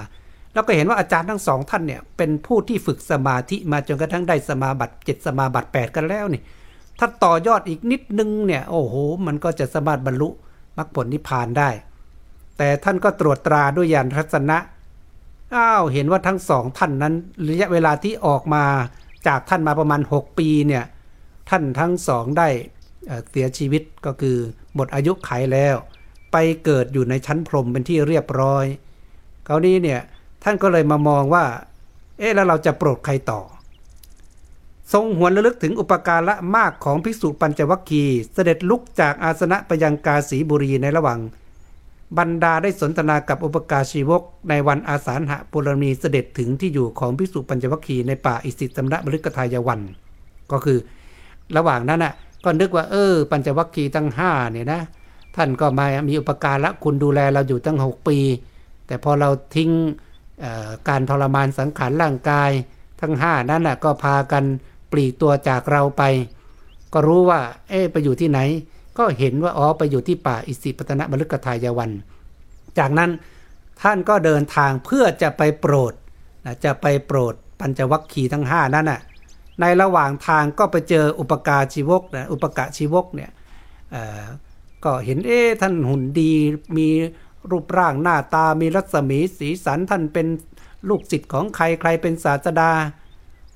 [0.53, 6.43] แล้วก็เห็นว่าอาจารย์ทั้งสองท่านเนี่ยเป็นผู้ที่ฝึกสมาธิมาจนกระทั่งได้สมาบัติเจ็ดสมาบัติ8กันแล้วนี่
[6.99, 8.95] ถ้าต่อยอดอีกนิดนึงเนี่ยโอ้โห
[9.27, 10.29] มันก็จะสามารถบรรลุ
[10.77, 11.71] มรรคผลนิพพานได้
[12.59, 14.59] แต่ท่านก็ตรวจตราด้วยยานทัศนะ
[15.55, 17.15] อ้าวเห็นว่าทั้งสองท่านนั้น
[17.49, 18.65] ระยะเวลาที่ออกมา
[19.27, 20.85] จากท่านมาประมาณ 6 ปีเนี่ย
[21.51, 22.49] ท่านทั้งสองได้
[23.31, 24.37] เสียชีวิตก็คือ
[24.75, 25.77] หมดอายุไขแล้ว
[26.33, 28.65] ไปเกิดอยู่ในชั้นพรหมเป็นที่เรียบร้อย
[29.47, 30.01] คราวนี้เนี่ย
[30.45, 31.45] ท่านก็เลยมามองว่า
[32.19, 33.41] เอ๊ะแล้วเราจะโปรดใครต่อ
[34.93, 41.19] ทรงหวนระลึกถึงอุปการะมากของภิกษุปัญจวัคคีย์เสด็จลุกจากอาสนะไปยังกาสีบุรีในระหว่าง
[42.19, 49.81] บรรดาได้สนทนากับอุปการชีวก ในวันอาสาหะปุรมีเสด็จถึงที่อยู่ของภิกษุปัญจวัคคีในป่าอิสิตมระบริกทายวัน
[50.53, 50.79] ก็คือ
[51.57, 54.81] ระหว่างนั้นน่ะก็นึกว่าเออ ปัญจวัคคีตั้งห้าเนี่ยนะ
[55.37, 58.19] ท่านก็มามีอุปการละคุณดูแลเราอยู่ตั้ง 6 ปี
[58.87, 59.71] แต่พอเราทิ้ง
[60.89, 62.51] การทรมานสังขารร่างกาย
[63.01, 64.45] ทั้งห้านั้นน่ะก็พากัน
[64.91, 66.03] ปลีกตัวจากเราไป
[66.93, 68.41] ก็รู้ว่า เอ๊ไปอยู่ที่ไหน
[68.99, 71.91] ก็เห็นว่าอ๋อไปอยู่ที่ป่าอิสิปตนะมฤกทายวัน
[72.79, 73.11] จากนั้น
[73.83, 75.93] ท่านก็เดินทางเพื่อจะไปโปรด
[76.45, 79.01] นะจะไปโปรดปัญจวัคคีย์ทั้งห้านั้นน่ะ
[79.61, 83.31] ในระหว่างทางก็ไปเจออุปการชีวกนะอุปกะชีวกเนี่ย
[84.85, 86.33] ก็เห็นเอ๊ท่านหุ่นดี
[86.77, 86.89] มี
[87.51, 90.27] รูปร่างหน้าตามีรัศมีสีสันท่านเป็น
[90.89, 92.71] ลูกศิษย์ของใครใครเป็นศาสดา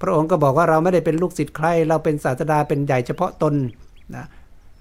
[0.00, 3.54] พระองค์ก็บอกว่าเราไม่ได้เป็นลูกศิษย์ใคร เราเป็นศาสดาเป็นใหญ่เฉพาะตน
[4.16, 4.26] นะ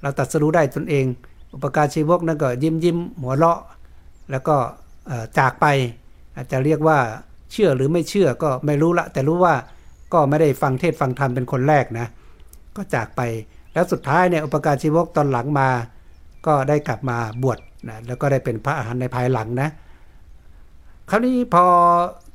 [0.06, 1.06] เราตัดสู้ได้ตนเอง
[1.53, 3.60] อุปการชีวกนั่นก็ยิ้มยิ้มหัวเราะ
[4.32, 4.56] แล้วก็
[5.38, 5.66] จากไป
[6.36, 6.97] อาจจะเรียกว่า
[7.51, 9.56] เชื่อหรือไม่เชื่อก็ไม่รู้ละ แต่รู้ว่า
[10.14, 12.08] ก็ไม่ได้ฟังเทศฟังธรรมเป็นคนแรกนะ
[12.76, 13.22] ก็จากไป
[13.74, 15.70] แล้วสุดท้ายเนี่ยอุปการชีวกตอนหลังมา
[16.47, 19.70] ก็ได้กลับมาบวชนะแล้วก็ได้เป็นพระอาหารในภายหลังนะ
[21.10, 21.66] คราวนี้พอ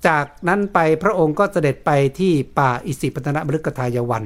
[0.08, 4.24] จากนั้นไปพระองค์ก็เสด็จไปที่ป่าอิสิปตนบฤกทายวัน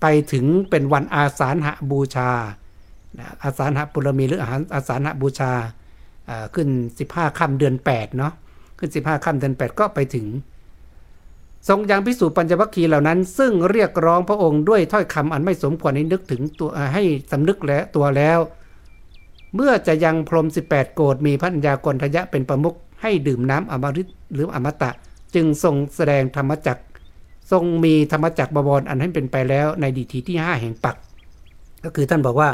[0.00, 2.30] ไปถึงเป็นวันอาสาหะบูชา
[3.42, 5.52] อาสาหะปุรมีหรืออาหารอาสาหะบูชา
[6.54, 6.68] ขึ้น
[7.02, 8.32] 15ค่ำเดือน8เนาะ
[8.78, 10.26] ขึ้น 15ค่ำเดือน 8 ก็ไปถึง
[11.68, 18.38] ทรงยังพิสูจน์ปัญจวัคคีย์เหล่านั้น ซึ่งเรียกร้องพระองค์ด้วยถ้อยคำอันไม่สมควรให้นึกถึงตัวให้สำนึกและตัวแล้ว
[19.54, 24.90] เมื่อจะยังพรม 18 โกดมีพัญญากรทยะเป็นประมุขให้ดื่มน้ำอมฤตหรืออมตะ
[25.34, 26.78] จึงทรงแสดงธรรมจัก
[27.50, 30.96] ทรงมีธรรมจักรบวรอันให้เป็นไปแล้วในดีทีที่5แห่งปัก
[31.84, 32.50] ก็คือท่านบอกว่า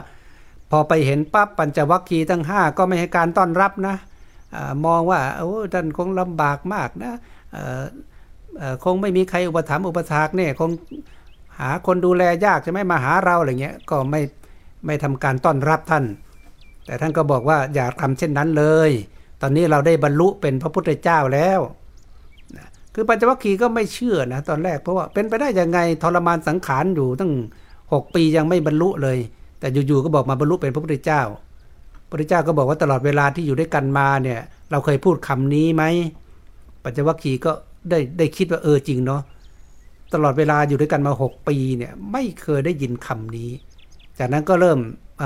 [0.70, 3.97] พอไปเห็นปั๊บปัญจวัคคีย์ทั้ง 5 ก็ไม่ให้การต้อนรับนะ
[4.55, 7.12] อมองว่าโอ้ท่านคงลำบากมากนะ
[8.84, 10.70] คงไม่มีใครอุปถัมภ์อุปถากเนี่ยคง
[11.59, 14.20] หาคนดูแลยากจะไม่มาหาเราอะไรเงี้ยก็ไม่
[14.86, 16.05] ไม่ทำการต้อนรับท่าน
[16.86, 18.90] แต่ท่านก็บอกว่าอย่าทำเช่นนั้นเลย
[19.40, 21.61] ตอนนี้เราได้บรรลุเป็นพระพุทธเจ้าแล้ว
[22.95, 27.32] คือปัญจวัคคีย์ก็ไม่เชื่อนะตอนแรกเพราะว่าเป็นไปได้ยังไงทรมานสังขารอยู่ตั้ง
[27.72, 29.18] 6 ปียังไม่บรรลุเลย
[29.61, 31.22] แต่อยู่ๆก็บอกมาบรรลุเป็นพระพุทธเจ้า
[32.09, 34.40] พระพุทธเจ้าก็บอกว่าตลอดเวลาที่อยู่ด้วยกันมาเนี่ย
[34.70, 35.84] เราเคยพูดคำนี้ไหม
[36.82, 37.53] ปัญจวัคคีย์ก็
[37.90, 39.22] ได้ได้คิดว่าเออจริงเนาะ
[40.14, 43.51] ตลอดเวลาอยู่ด้วยกันมา 6 ปีเนี่ยไม่เคยได้ยินคำนี้
[44.18, 44.78] จากนั้นก็เริ่ม
[45.18, 45.22] เ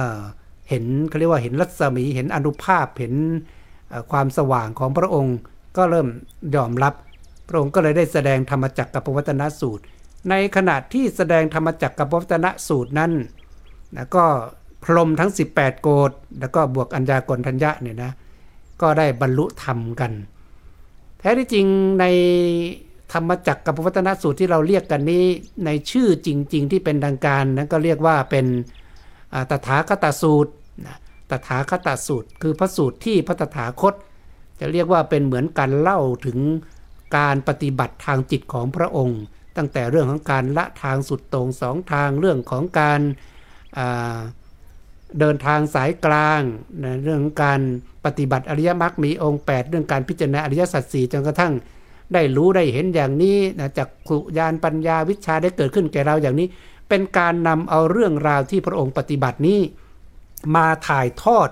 [0.69, 3.15] เห็นเขาเรียกว่าเห็นรัศมีเห็นอนุภาพเห็น
[4.11, 5.37] ความสว่างของพระองค์
[5.77, 6.09] ก็เริ่ม
[6.57, 6.95] ยอมรับ
[7.49, 9.85] พระองค์ก็เลยได้แสดงธรรมจักรกับปวัตนสูตร
[10.31, 13.13] ในขณะที่แสดงธรรมจักรกับปวัตนสูตรนั้น
[13.97, 14.25] นะก็
[14.85, 18.13] พรมทั้ง 18 โกดแล้วก็บวกอัญญากรทัญญะเนี่ยนะ
[18.83, 20.13] ก็ได้บรรลุธรรมกัน
[21.19, 21.67] แท้ที่จริง
[22.01, 22.05] ใน
[23.13, 25.25] ธรรมจักรกับปวัตนสูตรที่เราเรียกกันนี้
[25.65, 28.47] ในชื่อจริง ๆ ที่เป็นทางการนั้นก็เรียกว่าเป็น
[29.51, 30.53] ตถาคตสูตร
[31.31, 33.95] ตถาคตสูตร คือพระสูตรที่พระตถาคต
[34.61, 36.39] จะเรียกว่าเป็นเหมือนการเล่าถึง
[37.17, 39.21] การปฏิบัติทางจิตของพระองค์
[39.57, 43.01] ตั้งแต่เรื่องของการละทางสุดตรงสองทางเรื่องของการ
[45.19, 46.43] เดินทางสายกลาง
[46.85, 47.61] นะเรื่องการ
[48.05, 51.53] ปฏิบัติอริยมรรคมีองค์ 8 เรื่องการพิจารณาอริยสัจสี่จนกระทั่ง
[52.13, 56.49] ได้รู้ได้เห็นอย่างนี้นะจักขุญาณปัญญาวิชชาได้เกิดขึ้นแก่เราอย่างนี้
[56.89, 59.61] เป็นการนำเอาเรื่องราวที่พระองค์ปฏิบัตินี้
[60.57, 61.49] มาถ่ายทอด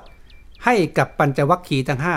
[0.65, 2.17] ให้กับปัญจวัคคีย์ทั้งห้า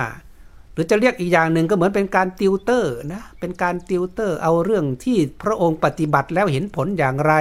[0.78, 7.34] หรือจะเรียกอีกอย่างหนึ่งก็เหมือนเป็นการติวเตอร์นะเป็นการติวเตอร์เอาเรื่องที่พระองค์ปฏิบัติแล้วเห็นผลอย่างไร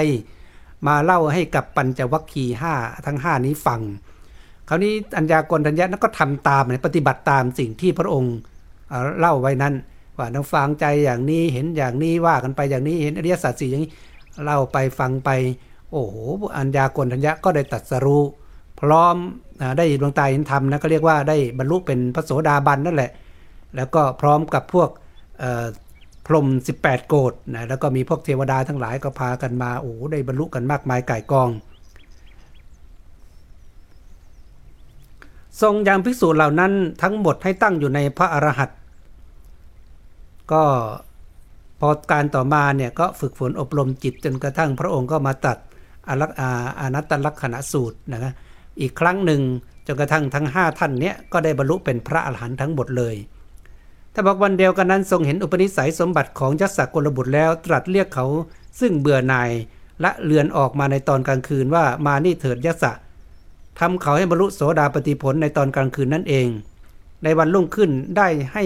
[0.87, 2.75] มาเล่าให้กับปัญจวัคคีย์ห้า
[3.07, 3.81] ทั้งห้านี้ฟัง
[4.69, 8.35] คราวนี้อัญญาโกณฑัญญะนั้นก็ทำตามปฏิบัติตามสิ่งที่พระองค์
[9.19, 9.75] เล่าไว้นั้น
[10.19, 13.91] ว่าน้องฟังใจอย่างนี้เห็นอย่างนี้ว่ากันไปอย่างนี้เห็นอริยสัจสี่อย่างนี้
[14.45, 15.31] เล่าไปฟังไป
[15.91, 16.15] โอ้โห
[16.57, 18.25] อัญญากรทัญญะก็ได้ตัดสรู้
[18.81, 19.17] พร้อม
[19.79, 23.11] ได้ดวงตาเห็นธรรมนะก็เรียกว่าได้บรรลุเป็นพระโสดาบันนั่นแหละ
[23.77, 24.91] แล้วก็พร้อมกับพวก
[26.27, 26.47] พรม
[26.79, 31.51] 18 โกดนะแล้วก็มีพวกเทวดาทั้งหลายก็พากันมาโอ้ได้บรรลุกันมากมายก่ายกอง
[35.63, 36.73] ทรงยังภิกษุเหล่านั้น
[37.03, 38.71] ทั้งหมดให้ตั้งอยู่ในพระอรหัต
[40.53, 40.65] ก็
[41.81, 45.59] พอการต่อมาเนี่ยก็ฝึกฝนอบรมจิตจนกระทั่งพระองค์ก็มาตัด
[46.09, 46.31] อรัก
[46.81, 48.33] อานัตตลักษณะสูตรนะ
[48.81, 49.41] อีกครั้งหนึ่ง
[49.87, 53.17] จนกระทั่งทั้ง 5 ท่านเนี้ยก็ได้บรรลุเป็นพระอรหันต์ทั้งหมดเลย
[54.19, 58.27] ถ้าบอกวันเดียวกันนั้นทรงเห็นอุปนิสัยสมบัติของยักษ์กลบุตรแล้วตรัสเรียกเขา
[58.81, 59.51] ซึ่งเบื่อหน่าย
[60.01, 63.01] และเลือนออกมาในตอนกลางคืนว่ามานี่เถิดยักษ์
[63.79, 66.47] ทำเขาให้บรรลุโสดาปฏิผลในตอนกลางคืนนั่นเอง
[67.25, 68.65] ในวันรุ่งขึ้นได้ให้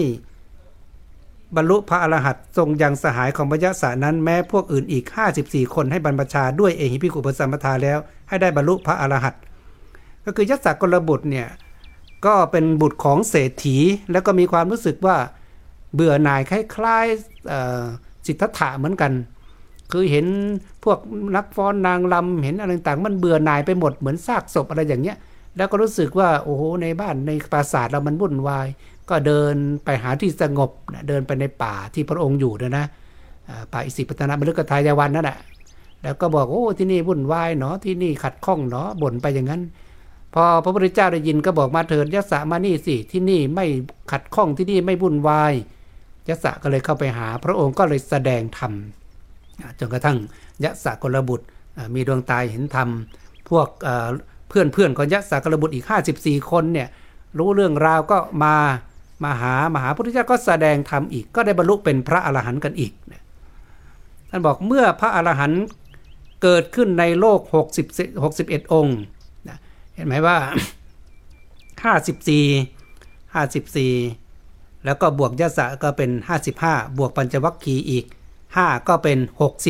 [1.55, 5.05] บรรลุพระอรหันต์ทรงยังสหายของพระยะสานั้นแม้พวกอื่นอีก
[5.39, 7.99] 54 คนให้บรรพชาด้วยเอหิพิคุปสัมปทาแล้ว
[8.29, 9.41] ให้ได้บรรลุพระอรหันต์
[10.25, 11.47] ก็คือยักษ์กลบุตรเนี่ย
[12.25, 13.77] ก็เป็นบุตรของเศรษฐี
[14.11, 15.17] แล้วก็มีความรู้สึกว่า
[15.95, 19.11] เบื่อหน่ายคล้ายๆสิทธัตถะเหมือนกัน
[19.91, 20.25] คือเห็น
[20.83, 20.99] พวก
[21.35, 25.17] นักฟ้อนนางลำเห็นอะไรต่างมันเบื่อหน่ายไปหมดเหมือนซากศพอะไรอย่างเงี้ย
[25.57, 28.67] แล้วก็รู้สึกว่าโอ้โหในบ้านในปราสาทเรามันวุ่นวาย
[29.09, 30.69] ก็เดินไปหาที่สงบ
[31.07, 32.85] เดินไปในป่าที่พระองค์อยู่นะนะ
[33.73, 35.37] ป่าอิสิปตนามฤกทายวันนั่นแหละ
[36.03, 39.61] แล้วก็บอกโอ้ที่นี่วุ่นวายเนาะที่นี่ขัดข้องเนาะบ่นไปอย่างนั้น
[40.33, 43.65] พอพระพุทธเจ้าได้ยินก็บอกมาเถิดยะสะมานี่สิที่นี่ไม่
[44.11, 45.53] ขัดข้องที่นี่ไม่วุ่นวาย
[46.31, 48.73] ยะสะก็เลยเข้าไปหา พระองค์ก็เลยแสดงธรรม
[49.79, 50.17] จนกระทั่ง
[50.63, 51.45] ยะสะกลบุตร
[51.93, 52.89] มีดวงตาเห็นธรรม
[53.49, 53.67] พวก
[54.49, 55.85] เพื่อนเพื่อนของยะสะกลบุตรอีก
[56.17, 56.87] 54 คนเนี่ย
[57.37, 58.55] รู้เรื่องราวก็มา
[59.23, 62.93] มาหามหาพุทธเจ้าก็แสดงธรรมอีก ก็ได้บรรลุเป็นพระอรหันต์กันอีก
[64.29, 65.63] ท่านบอกเมื่อพระอรหันต์
[66.43, 67.39] เกิดขึ้นในโลก
[67.87, 68.97] 60 61 องค์
[69.93, 70.37] เห็นไหมว่า
[71.95, 74.30] 54 54
[74.85, 76.11] แล้วก็บวกยศก็เป็น
[76.53, 78.05] 55 บวกปัญจวัคคีย์อีก
[78.47, 79.19] 5 ก็เป็น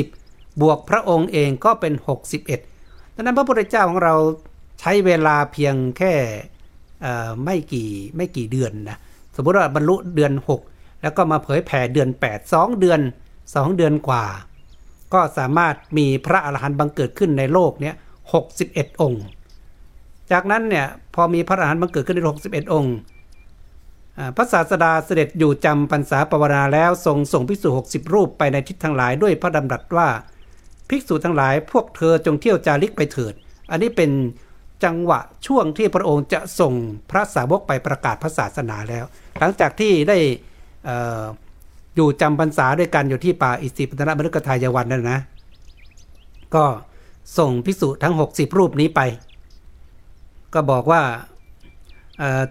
[0.03, 1.93] 60 บวกพระองค์เองก็เป็น
[2.55, 4.16] 61 ดังนั้นพระพุทธเจ้าของเรา
[4.80, 6.14] ใช้เวลาเพียงแค่
[7.43, 8.97] ไม่กี่ไม่กี่เดือนนะ
[9.36, 10.34] สมมติว่าบรรลุเดือน
[10.68, 12.99] 6 แล้วก็มาเผยแผ่เดือน 8 2 เดือน
[13.39, 14.26] 2 เดือนกว่า
[15.14, 17.95] ก็สามารถมีพระอรหันต์บังเกิดขึ้นในโลกเนี้ย
[18.47, 19.24] 61 องค์
[20.32, 20.86] จากนั้นเนี่ย
[21.16, 22.95] พอมีพระอรหันต์บังเกิดขึ้นใน61 องค์
[24.36, 30.09] พระศาสดาเสด็จอยู่จำพรรษาปวนาแล้วทรงส่งภิกษุ60 รูปไปในทิศทั้งหลายด้วยพระดำรัสว่า
[30.89, 33.34] ภิกษุทั้งหลายพวกเธอจงเที่ยวจาริกไปเถิด
[33.72, 34.11] อันนี้เป็น
[34.84, 36.74] จังหวะช่วงที่พระองค์จะส่ง
[37.11, 39.05] พระสาวกไปประกาศพระศาสนาแล้ว
[39.39, 40.17] หลังจากที่ได้
[41.95, 45.19] อยู่จำพรรษาด้วยกันอยู่ที่ป่าอิสิปตนมฤคทายวันนั่นนะ
[46.55, 46.65] ก็
[47.38, 49.01] ส่งพิสุทั้ง 60 รูปนี้ไป
[50.53, 51.01] ก็บอกว่า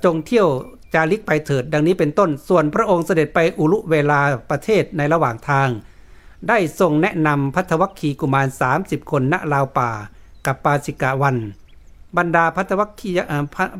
[0.04, 0.48] จงเที่ยว
[0.94, 4.20] จาริกไปเถิดดังนี้เป็นต้น ส่วนพระองค์เสด็จไปอุลุเวลา
[4.50, 5.68] ประเทศในระหว่างทาง
[6.48, 9.90] ได้ทรงแนะนำพัทวัคคีกุมาร 30 คนณลาวป่า
[10.46, 11.36] กับปาสิกะวัน
[12.16, 13.18] บรรดาพัทวัคคีย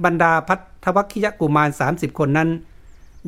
[0.05, 0.55] บรรดาพั
[0.85, 2.49] ทวัคคียกุมาร 30 คนนั้น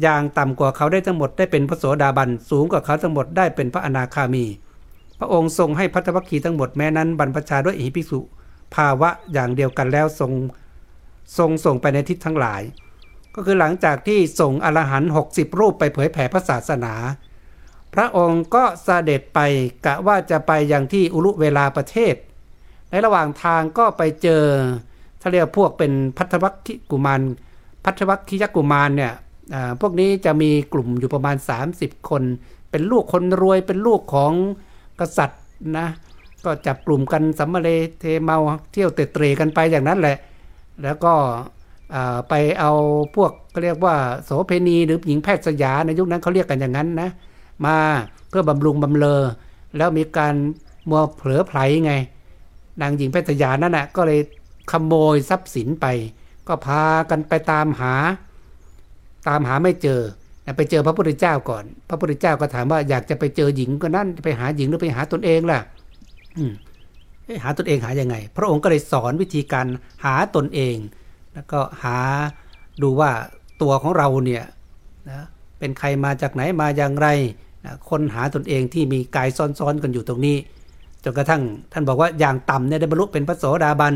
[0.03, 4.45] อย่างต่ำกว่าเขาได้ทั้งหมดได้เป็นพระโสดาบัน สูงกว่าเขาทั้งหมดได้เป็นพระอนาคามี
[5.19, 8.21] พระองค์ทรงให้พัทวัคคีทั้งหมดแม้นั้น บรรพชาด้วยอิภิกษุ
[8.75, 10.33] ภาวะอย่างเดียวกันแล้วทรง
[11.39, 12.63] ทรงส่งไปในทิศทั้งหลาย
[13.35, 16.95] ก็คือหลังจากที่ส่งอรหันต์60 รูปไปเผยแผ่พระศาสนา
[17.95, 19.41] พระองค์ก็เสด็จไป
[19.87, 22.15] กะว่าจะไปอย่างที่อุลุเวลาประเทศ
[22.91, 24.45] ในระหว่างทางก็ไปเจอ
[25.21, 27.21] ถ้าเรียกพวกเป็นพัทวัคคิกุมาร
[27.85, 29.13] พัทวัคคิยกุมารเนี่ย
[29.81, 31.37] พวกนี้จะมีกลุ่มอยู่ประมาณ
[31.73, 32.23] 30 คน
[32.71, 34.33] เป็นลูกคนรวยเป็นลูกของ
[35.01, 35.43] กษัตริย์
[35.79, 35.89] นะ
[36.45, 37.69] ก็จับกลุ่มกันสัมมาเล
[38.01, 38.39] เทเมา
[38.73, 40.17] เที่ยวเตะเตรกันไปอย่างนั้นแหละ
[40.83, 41.15] แล้วก็
[42.29, 42.73] ไปเอา
[43.15, 47.11] พวกก็เรียกว่าโสเพณีหรือหญิงแพทย์สยาในยุคนั้นเขาเรียกกันอย่างนั้นนะ
[47.67, 47.77] มา
[48.29, 49.23] เพื่อบำรุงบำเลอ
[49.77, 50.35] แล้วมีการ
[50.89, 51.93] มัวเผลอไผลไง
[52.81, 54.21] นางหญิงแพทย์สยานั่นนะก็เลย
[54.71, 55.87] ขโมยทรัพย์สินไป
[56.49, 57.95] ก็พากันไปตามหา
[59.29, 60.01] ตามหาไม่เจอ
[60.57, 65.61] ไปเจอพระพุทธเจ้าก่อน พระพุทธเจ้าก็ถามว่าอยากจะไปเจอหญิงก็นั่นไปหาหญิงหรือไปหาตนเองล่ะ
[67.45, 69.67] หาตนเองหายังไง พระองค์ก็เลยสอนวิธีการ
[70.05, 70.77] หาตนเอง
[71.35, 71.99] แล้วก็หา
[72.83, 73.11] ดูว่า
[73.63, 74.45] ตัวของเราเนี่ย
[75.11, 75.27] นะ
[75.59, 77.09] เป็นใครมาจากไหนมาอย่างไร
[77.65, 80.37] นะคนหาตนเองที่มีกายซ้อนๆกันอยู่ตรงนี้
[81.05, 83.95] จนกระทั่งท่านบอกว่าอย่างต่ำเนี่ยได้บรรลุเป็นพระโสดาบัน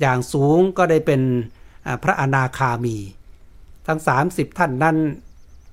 [0.00, 1.20] อย่างสูงก็ได้เป็น
[2.02, 2.96] พระอนาคามี
[3.86, 4.96] ทั้ง 30 ท่านนั้น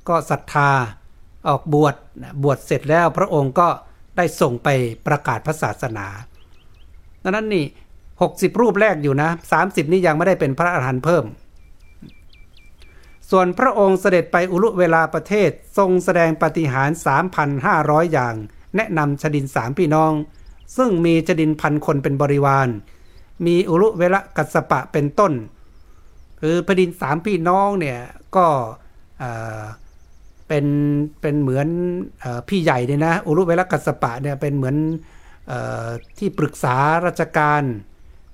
[0.09, 0.69] ก็ศรัทธา
[1.47, 1.95] ออกบวช
[2.43, 3.67] บวชเสร็จแล้วพระองค์ก็
[4.17, 4.69] ได้ส่งไป
[5.07, 6.07] ประกาศพระศาสนา
[7.23, 7.65] ดังนั้นนี่
[8.23, 9.29] 60 รูปแรกอยู่นะ
[9.61, 11.25] 30 นี่ยังไม่ได้เป็นพระอรหันต์เพิ่ม
[13.29, 16.89] ส่วนพระองค์เสด็จไปอุลุเวลาประเทศทรงแสดงปฏิหาร
[17.51, 18.35] 3,500 อย่าง
[18.75, 20.13] แนะนำชดินสามพี่น้อง
[20.77, 22.67] ซึ่งมีชดินพันคนเป็นบริวาร
[23.45, 25.33] มีอุลุเวลกัสปะเป็นต้น
[26.41, 27.99] คือพดินสามพี่น้องเนี่ย
[28.35, 28.47] ก็
[30.47, 30.65] เป็น
[31.21, 31.67] เป็นเหมือน
[32.23, 34.75] อพี่ใหญ่เนี่ยนะอุรุเวลกัสปะเนี่ยเป็นเหมือน
[36.17, 37.63] ที่ปรึกษาราชการ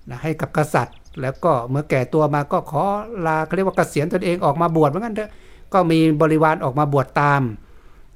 [0.09, 2.83] นะให้กับกษัตริย์ แล้วก็เมื่อแก่ตัวมาก็ขอ
[3.25, 5.31] ลาเขาเรียกว่าเกษียณตนเองออกมาบวชเหมือนกันเถอะ
[5.73, 7.41] ก็มีบริวารออกมาบวชตาม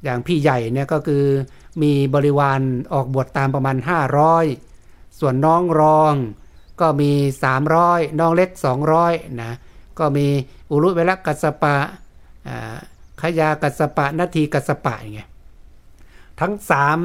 [0.04, 1.24] อย่างพี่ใหญ่เนี่ยก็คือ
[1.82, 2.60] มีบริวาร
[2.94, 3.76] ออกบวชตามประมาณ
[4.48, 6.14] 500 ส่วนน้องรอง
[6.82, 7.12] ก็มี
[7.66, 8.50] 300 น้องเล็ก
[8.96, 9.52] 200นะ
[10.00, 10.28] ก็มี
[10.70, 11.76] อุรุเวลกัสปะ
[13.22, 15.30] ขยากัสปะนาทีกัสปะอย่างเงี้ย
[16.40, 16.98] ทั้งสาม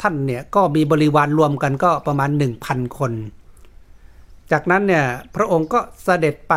[0.00, 2.30] ท่านเนี่ยก็มีบริวารรวมกันก็ประมาณ
[2.64, 3.12] 1,000 คน
[4.52, 6.54] จากนั้นเนี่ยพระองค์ก็เสด็จไป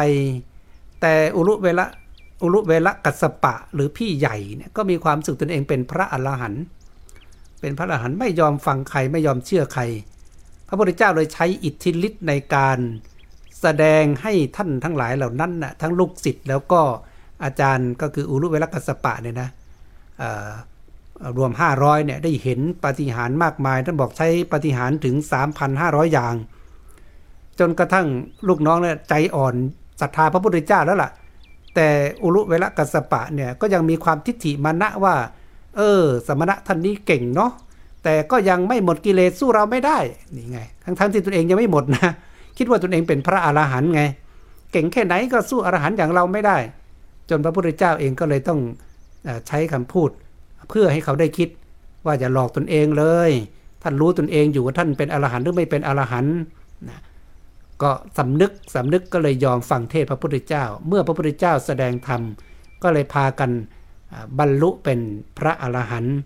[1.01, 1.87] แต่อุรุเวละ
[2.43, 6.63] อุรุเวละกัสปะหรือพี่ใหญ่เนี่ยก็มีความสึกตนเองเป็นพระอรหันต์
[7.61, 9.83] เป็นพระอรหันต์ไม่ยอมฟังใครไม่ยอมเชื่อใคร
[10.67, 12.79] พระพุทธเจ้าเลยใช้อิทธิฤทธิ์ในการ
[13.61, 16.81] แสดงให้ท่านทั้งหลายเหล่านั้นนะทั้งลูกศิษย์แล้วก็
[17.43, 19.49] อาจารย์ก็คืออุรุเวลกัสปะเนี่ยนะ
[21.37, 25.15] รวม 500เนี่ยได้เห็นปฏิหารมากมายท่านบอกใช้ปฏิหารถึง
[25.65, 26.35] 3,500 อย่าง
[27.59, 28.07] จนกระทั่ง
[28.47, 29.55] ลูกน้องเนี่ยใจอ่อน
[30.01, 31.11] ศรัทธาพระพุทธเจ้าแล้วล่ะ
[31.75, 31.87] แต่
[32.23, 35.15] อุลุเวลกัสปะเนี่ยก็ยังมีความทิฏฐิมานะว่า
[35.77, 37.51] เออ สมณะท่านนี้เก่งเนาะ
[38.03, 39.97] แต่ก็ยังไม่หมดกิเลสสู้เราไม่ได้
[40.35, 42.11] นี่ไง ทั้งทั้งที่ตนเองยังไม่หมดนะ
[42.57, 44.01] คิดว่าตนเองเป็นพระอรหันต์ไง
[44.71, 46.57] เก่งแค่ไหนก็สู้อรหันต์อย่างเราไม่ได้
[47.29, 48.59] จนพระพุทธเจ้าเองก็เลยต้อง
[49.47, 50.09] ใช้คำพูด
[50.69, 51.49] เพื่อให้เขาได้คิด
[52.05, 53.31] ว่าอย่าหลอกตนเองเลย
[53.83, 56.35] ท่านรู้ตนเองอยู่ว่าท่านเป็นอรหันต์หรือไม่เป็นอรหันต์
[56.89, 56.99] นะ
[57.81, 62.21] ก็สำนึกสำนึกก็เลยยอมฟังเทศพระพุทธเจ้า เมื่อพระพุทธเจ้าแสดงธรรม
[62.83, 63.51] ก็เลยพากัน
[64.39, 64.99] บรรลุเป็น
[65.37, 66.17] พระอรหันต์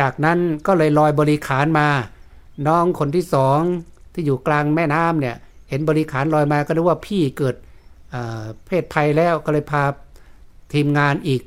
[0.00, 1.88] จากนั้นก็เลยลอยบริขารมา
[2.66, 3.60] น้องคนที่สอง
[4.12, 5.36] ที่อยู่กลางแม่น้ำเนี่ย
[5.68, 7.54] เห็นบริขารลอยมาก็รู้ว่าพี่เกิด
[8.66, 9.82] เพศภัยแล้วก็เลยพา
[10.72, 11.42] ทีมงานอีก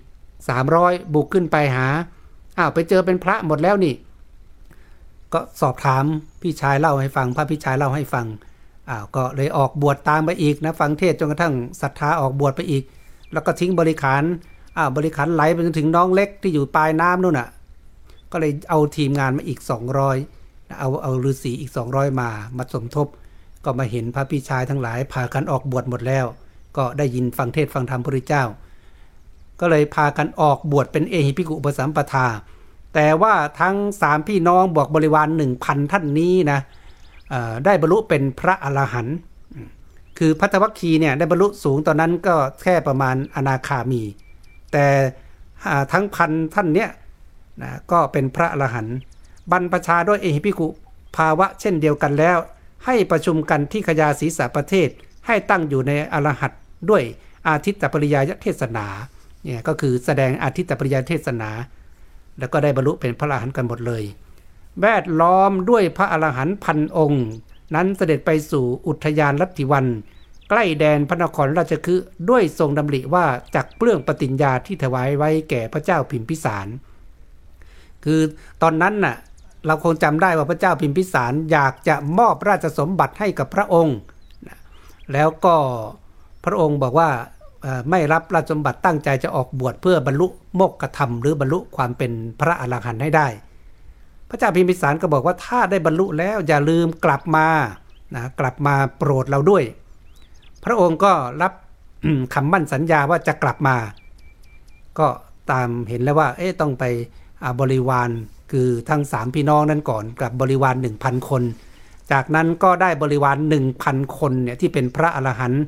[0.53, 1.87] 300 บุกขึ้นไปหา
[2.57, 3.95] อ้าวไปเจอเป็นพระหมดแล้วนี่
[5.33, 6.03] ก็สอบถาม
[6.41, 8.25] พี่ชายเล่าให้ฟัง พระพี่ชายเล่าให้ฟัง
[8.89, 12.83] อ้าวก็เลยออกบวชตามไปอีกนะฟังเทศจนกระทั่งศรัทธาออกบวชไปอีก
[13.33, 14.23] แล้วก็ทิ้งบริขาร
[14.77, 17.49] อ้าวบริขารไหลไปจนถึงน้องเล็กที่อยู่ปลายน้ำนู่นน่ะ
[18.31, 19.59] ก็เลยเอาทีมงานมาอีก
[20.15, 23.07] 200เอาเอาฤาษีอีก 200 มามาสมทบ
[23.63, 26.25] ก็มาเห็นพระพี่ชายทั้งหลายพากันออกบวชหมดแล้ว
[26.77, 28.43] ก็ได้ยินฟังเทศฟังธรรมพระเจ้า
[29.59, 32.27] ก็เลยพากันออกบวชเป็นเอหิพิกุปสัมปทา
[32.93, 36.59] แต่ว่าทั้งสามพี่น้องบอกบริวารหนึ่งพันท่านนี้นะ
[37.65, 39.17] ได้บรรลุเป็นพระอรหันต์
[40.17, 44.01] คือพัทวัคคีเนี่ยได้บรรลุสูงตอนนั้นก็แค่ประมาณอนาคามี
[44.71, 44.85] แต่
[45.91, 46.89] ทั้งพันท่านเนี่ย
[47.61, 48.95] นะก็เป็นพระอรหันต์
[49.51, 50.67] บรรพชาด้วยเอหิพิกุ
[51.15, 52.37] ภาวะเช่นเดียวกันแล้ว
[52.85, 54.89] ให้ประชุมกันที่ขยาศีสาประเทศ
[55.27, 56.51] ให้ตั้งอยู่ในอรหัต
[56.89, 57.03] ด้วย
[57.47, 58.85] อาทิตตปริยายเทศนา
[59.43, 61.49] เนี่ยก็คือแสดงอาทิตตปริยายเทศนา
[62.39, 64.03] แล้วก็ได้บรรลุเป็นพระอรหันต์กันหมดเลย
[64.81, 67.25] แวดล้อมด้วยพระอรหันต์พันองค์
[67.75, 69.85] นั้นเสด็จไปสู่อุทยานลัทธิวัน
[70.49, 73.25] ใกล้แดนพระนครราชคฤห์ด้วยทรงดำริว่า
[73.55, 76.67] จักเปลื้องปฏิญญาที่ถวายไว้แก่พระเจ้าพิมพิสาร
[78.03, 78.21] คือ
[78.61, 79.15] ตอนนั้นน่ะ
[79.65, 83.97] เราคงจำได้ว่าพระเจ้าพิมพิสารอยากจะมอบราชสมบัติให้กับพระองค์
[85.13, 85.55] แล้วก็
[86.45, 87.09] พระองค์บอกว่า
[87.89, 93.27] ไม่รับราชสมบัติตั้งใจจะออกบวชเพื่อบรรลุโมกขธรรม หรือบรรลุความเป็นพระอรหันต์ให้ได้
[94.29, 97.47] พระเจ้าพิมพิสารก็บอกว่าถ้าได้บรรลุแล้วอย่าลืมกลับมา
[98.15, 99.63] นะกลับมาโปรดเราด้วย
[100.65, 101.53] พระองค์ก็รับ
[102.33, 103.75] คำมั่นสัญญาว่าจะกลับมา
[104.99, 105.07] ก็
[105.51, 106.83] ตามเห็นแล้วว่าเอ๊ะต้องไป
[107.59, 108.09] บริวาร
[108.51, 111.43] คือทั้งสามพี่น้องนั้นก่อนกับบริวาร 1,000 คน
[112.11, 113.37] จากนั้นก็ได้บริวาร
[113.77, 115.63] 1,000 คนเนี่ยที่เป็นพระอรหันต์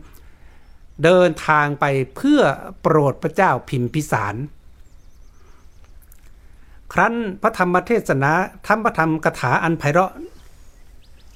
[1.03, 1.85] เดินทางไป
[2.15, 2.41] เพื่อ
[2.81, 4.35] โปรดพระเจ้าพิมพิสาร
[6.93, 8.31] ครั้นพระธรรมเทศนา
[8.67, 10.11] ธรรมธรรมกถาอันไพเราะ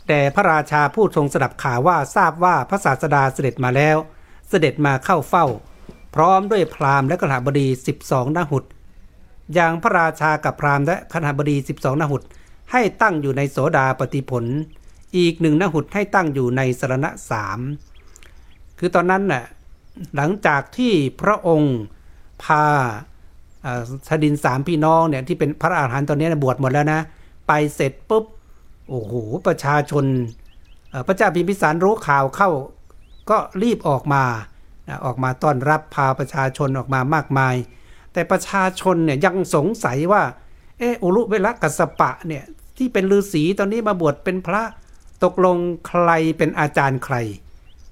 [0.08, 3.98] แต่พระราชาผู้ทรงสดับข่าวว่าทราบว่าพระศาสดาเสด็จมาแล้ว
[4.50, 5.46] เสด็จมาเข้าเฝ้า
[6.16, 7.68] พร้อมด้วยพราหมณ์และกหบดี
[8.04, 8.64] 12นหุด
[9.54, 12.22] อย่างพระราชากับพราหมณ์และคณบดี 12นหุด
[12.72, 14.46] ให้ตั้งอยู่ในโสดาปฏิผล
[15.18, 17.60] อีกหนึ่งนหุดให้ตั้งอยู่ในสรณะสาม
[18.80, 19.44] คือตอนนั้นน่ะ
[20.16, 21.76] หลังจากที่พระองค์
[22.44, 22.66] พา
[24.08, 27.00] ชดินสามพี่น้องเนี่ยที่เป็นพระอาหารหันต์ตอนนี้บวชหมดแล้วนะ
[27.48, 28.26] ไปเสร็จปุ๊บ
[28.90, 29.14] โอ้โห
[29.48, 30.06] ประชาชน
[31.08, 32.50] พระเจ้าพิมพิสารรู้ข่าวเข้า
[33.30, 34.24] ก็รีบออกมา
[35.06, 37.56] ออกมาต้อนรับพาประชาชนออกมามากมาย
[38.14, 40.24] แต่ประชาชนเนี่ยยังสงสัยว่า
[40.80, 42.44] เอออุลุเวลกัสปะเนี่ย
[42.78, 44.64] ที่เป็นฤาษีตอนนี้มาบวชเป็นพระ
[45.24, 45.58] ตกลง
[45.88, 47.16] ใครเป็นอาจารย์ใคร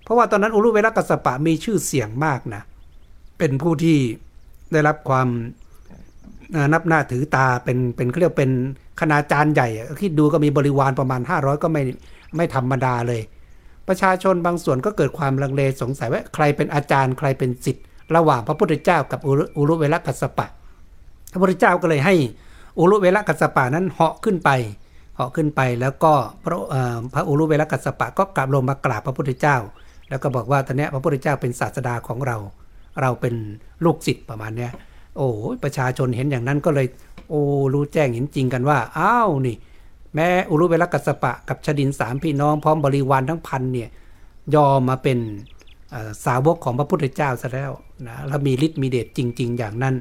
[0.03, 2.61] เพราะว่าตอนนั้นอุลุเวลกัสปะมีชื่อเสียงมากนะ
[3.37, 3.97] เป็นผู้ที่
[4.71, 5.27] ได้รับความ
[6.73, 8.51] นับหน้าถือตาเป็นเป็นเรียกเป็น
[8.99, 9.67] คณาจารย์ใหญ่
[10.01, 11.83] คิดดูก็มีบริวารประมาณ 500 ก็ไม่
[12.35, 13.21] ไม่ธรรมดาเลย
[13.87, 17.85] ประชาชนบางส่วนก็เกิดความลังเลสงสัยว่าใครเป็นอาจารย์ใครเป็นสิทธิ์
[18.15, 19.19] ระหว่างพระพุทธเจ้ากับ
[19.57, 20.47] อุรุเวลกัสปะ
[21.31, 22.15] พระพุทธเจ้าก็เลยให้
[22.79, 24.49] อุรุเวลกัสปะนั้นเหาะขึ้นไป
[25.15, 26.57] เหาะขึ้นไปแล้วก็พระ
[27.13, 29.57] พระอุรุเวลกัสปะก็กลับลงมากราบพระพุทธเจ้า
[30.09, 32.37] แล้วก็บอกว่าตอนนี้พระพุทธเจ้าเป็นศาสดาของเรา
[33.01, 33.35] เราเป็น
[33.85, 34.69] ลูกศิษย์ประมาณนี้
[35.17, 35.29] โอ้
[35.63, 36.87] ประชาชนเห็นอย่างนั้นก็เลย
[37.29, 37.41] โอ้
[37.73, 39.55] รู้แจ้งเห็นจริงกันว่า อ้าวนี่
[40.15, 43.89] แม้อุรุเวลกัสปะกับชดินสามพี่น้องพร้อมบริวารทั้งพันเนี่ย
[44.55, 45.19] ยอมมาเป็น
[46.25, 47.71] สาวกของพระพุทธเจ้าซะแล้ว
[48.07, 49.95] นะแล้วมีฤทธิ์มีเดชจริง ๆ อย่างนั้น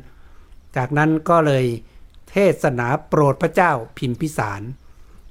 [0.77, 1.65] จากนั้นก็เลย
[2.31, 4.63] เทศนาโปรดพระเจ้าพิมพิสาร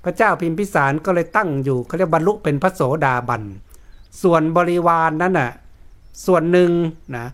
[0.03, 3.43] พระเจ้าพิมพิสารก็เลยตั้งอยู่เขาเรียกบรรลุเป็นพระโสดาบัน
[4.21, 5.51] ส่วนบริวารนนั้นน่ะ
[6.25, 6.71] ส่วนหนึ่ง
[7.15, 7.25] นะ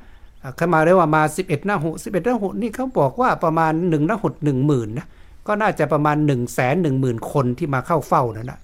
[0.55, 5.07] เขามาเรียกว่ามา 11หน้าหุ11หน้าหุนี่เขาบอกว่าประมาณ1หน้าหุหนึ่งหมื่นนะ
[5.47, 8.59] ก็น่าจะประมาณ1นึ่งแสนหนึ่งหมื่นคนที่มาเข้าเฝ้านั่นนะ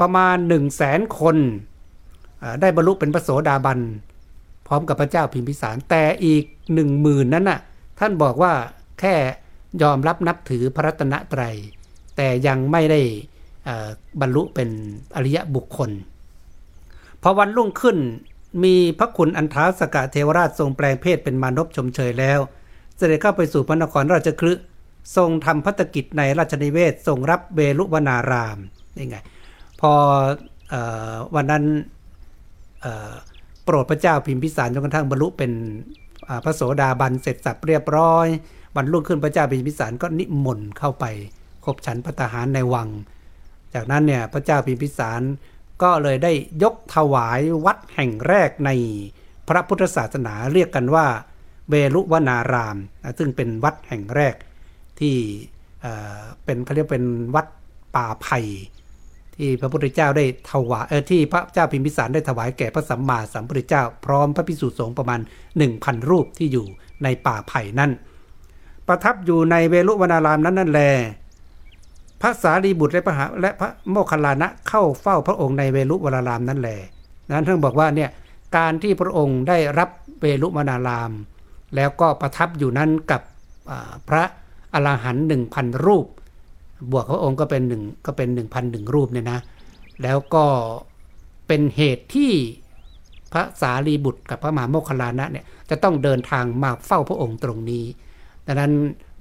[0.00, 1.36] ประมาณ1นึ่งแสนคน
[2.60, 3.78] ได้บรรลุเป็นพระโสดาบัน
[4.66, 7.60] พร้อมกับพระเจ้าพิมพิสารแต่อีกหนึ่งหมื่นนั้นน่ะ
[7.98, 8.52] ท่านบอกว่า
[9.00, 9.14] แค่
[9.82, 11.56] ยอมรับนับถือพระรัตนตรัย
[12.16, 13.00] แต่ยังไม่ได้
[14.20, 14.68] บรรลุเป็น
[15.16, 15.90] อริยบุคคล
[17.22, 17.96] พอวันรุ่งขึ้น
[18.64, 22.40] มีพระคุณอันท้าสกะเทวราชทรงแปลงเพศเป็นมานพชมเชยแล้ว
[22.96, 24.52] เสด็จเข้าไปสู่พระนครราชคลึ
[25.16, 28.58] ทรงทำพัฒกิจในราชนิเวศทรงรับเวลุวนาราม
[28.96, 29.18] นี่ไง
[29.80, 29.92] พอ
[30.72, 30.74] อ
[31.34, 31.64] วันนั้น
[33.64, 35.52] โปรดพระเจ้าพิมพิสารจนกระทั่งบรรลุเป็น
[36.44, 38.26] พระโสดาบันเสร็จสับเรียบร้อย
[38.76, 41.04] วันรุ่งขึ้นพระเจ้าพิมพิสารก็นิมนต์เข้าไป
[41.64, 42.88] คบฉันพระทหารในวัง
[43.74, 45.20] จากนั้นเนี่ยพระเจ้าพิมพิสาร
[45.82, 48.70] ก็เลยได้ยกถวายวัดแห่งแรกใน
[49.48, 51.06] พระพุทธศาสนาเรียกกันว่า
[51.70, 52.76] เวรุวนาราม
[53.18, 54.34] ซึ่งเป็นวัดแห่งแรก
[55.00, 55.16] ที่
[56.44, 57.04] เป็นเขาเรียกเป็น
[57.34, 57.46] วัด
[57.94, 58.40] ป่าไผ่
[59.34, 65.20] ที่พระพุทธเจ้าได้ถวายเออที่พระเจ้าพิมพิสารได้ถวายแก่พระสัมมาสัมพุทธเจ้า พร้อมพระพิสุสงฆ์ประมาณ
[65.64, 66.66] 1,000 รูปที่อยู่
[67.02, 67.92] ในป่าไผ่นั่น
[68.88, 70.82] ประทับอยู่ในเวลุวนารามนั้นนั่นแล
[72.20, 76.78] พระสารีบุตรและพระหและพระโมคคัลลานะเข้าเฝ้าพระองค์ในเวลุวนารามนั้นแหละ
[77.30, 78.10] นั้นท่านบอกว่าเนี่ย
[78.56, 79.88] การที่พระองค์ได้รับ
[80.20, 81.12] เวลุวนาราม
[81.76, 83.22] แล้วก็ประทับอยู่นั้นกับ
[84.08, 84.24] พระ
[84.74, 86.06] อรหันต์หนึ่งพันรูป
[86.92, 89.40] บวกพระองค์ก็เป็นหนึ่งก็เป็นหนึ่งพันหนึ่งรูปเนี่ยนะ
[90.02, 90.44] แล้วก็
[91.46, 92.32] เป็นเหตุที่
[93.32, 97.84] พระสารีบุตรกับพระมหาโมคคลานะเนี่ยจะต้องเดินทางมาเฝ้าพระองค์ตรงนี้
[98.46, 98.72] ดังนั้น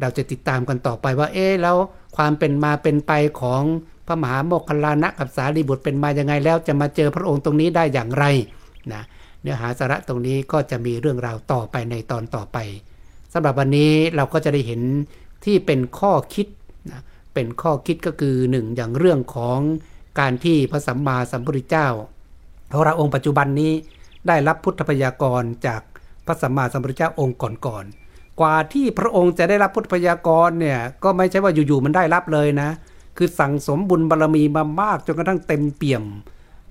[0.01, 1.75] เราจะติดตามกันต่อไปว่า เอ๊แล้ว
[2.17, 3.63] ความเป็นมาเป็นไปของ
[4.07, 8.25] พระมหาโมคคลานะกับสารีบุตรเป็นมายังไงแล้วจะมาเจอพระองค์ตรงนี้ได้อย่างไร
[8.93, 9.03] นะ
[9.41, 12.57] เนื้อหาสาระตรงนี้ก็จะมีเรื่องราวต่อไปในตอนต่อไป
[13.33, 14.81] สำหรับวันนี้เราก็จะได้เห็น
[15.45, 16.47] ที่เป็นข้อคิด
[16.91, 17.01] นะ
[17.33, 19.59] เป็นข้อคิดก็คือหนึ่งอย่างเรื่องของ
[20.19, 21.87] การที่พระสัมมาสัมพุทธเจ้า
[22.83, 23.73] พระองค์ปัจจุบันนี้
[24.27, 25.81] ได้รับพุทธพยากรจาก
[26.25, 28.06] พระสัมมาสัมพุทธเจ้าองค์ก่อนๆ
[28.39, 32.69] กว่าที่พระองค์จะได้รับพุทธพยากรเนี่ยก็ไม่ใช่ว่าอยู่ๆมันได้รับเลยนะ
[33.17, 36.03] คือสั่งสมบุญบารรมีมามากจนกระทั่งเต็มเปี่ยม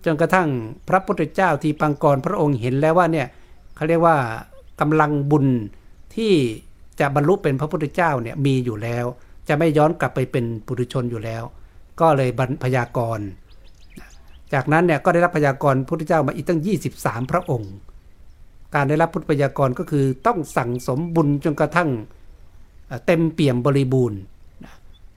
[0.05, 0.49] จนกระทั่ง
[0.89, 3.27] พระพุทธเจ้าที่ปังกรพระองค์เห็นแล้วว่าเนี่ย
[3.77, 4.17] เขาเรียกว่า
[4.81, 5.47] กำลังบุญ
[6.15, 6.33] ที่
[7.01, 9.05] จะบรรลุเป็นพระพุทธเจ้าเนี่ยมีอยู่แล้ว
[9.49, 11.43] จะไม่ย้อนกลับไปเป็นปุถุชนอยู่แล้ว
[12.01, 13.21] ก็เลยบรรพยากร
[14.53, 16.61] จากนั้นเนี่ยก็ได้รับพยากรพุทธเจ้ามาอีกตั้ง
[16.97, 17.73] 23 พระองค์
[18.77, 21.91] การได้รับพุทธพยากรก็คือต้องสั่งสมบุญจนกระทั่ง
[23.07, 24.21] เต็มเปี่ยมบริบูรณ์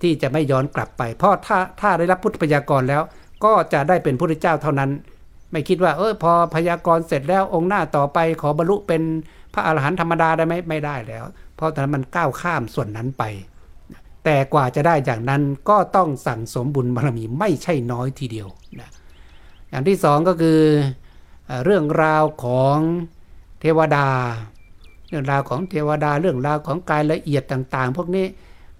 [0.01, 3.01] ที่จะไม่ย้อนกลับไป เพราะถ้าถ้าได้รับพุทธพยากรแล้ว
[3.45, 4.89] ก็จะได้เป็นพุทธเจ้าเท่านั้น
[5.51, 9.01] ไม่คิดว่า เออพอพยากรเสร็จแล้วองค์หน้าต่อไปขอบรรลุเป็น
[9.53, 11.23] พระอรหันต์ธรรมดาได้ไหมไม่ได้แล้ว
[11.55, 13.23] เพราะตอนนั้นมันก้าวข้ามส่วนนั้นไป
[14.25, 18.47] แต่กว่าจะได้อย่างนั้นก็ต้องสั่งสมบุญบารมีไม่ใช่น้อยทีเดียว
[18.79, 18.89] นะ
[19.69, 20.59] อย่างที่สองก็คือ
[21.65, 22.77] เรื่องราวของ
[23.59, 24.05] เทวดา
[25.09, 28.25] เรื่องราวของเทวดาเรื่องราวของกายละเอียดต่าง ๆ พวกนี้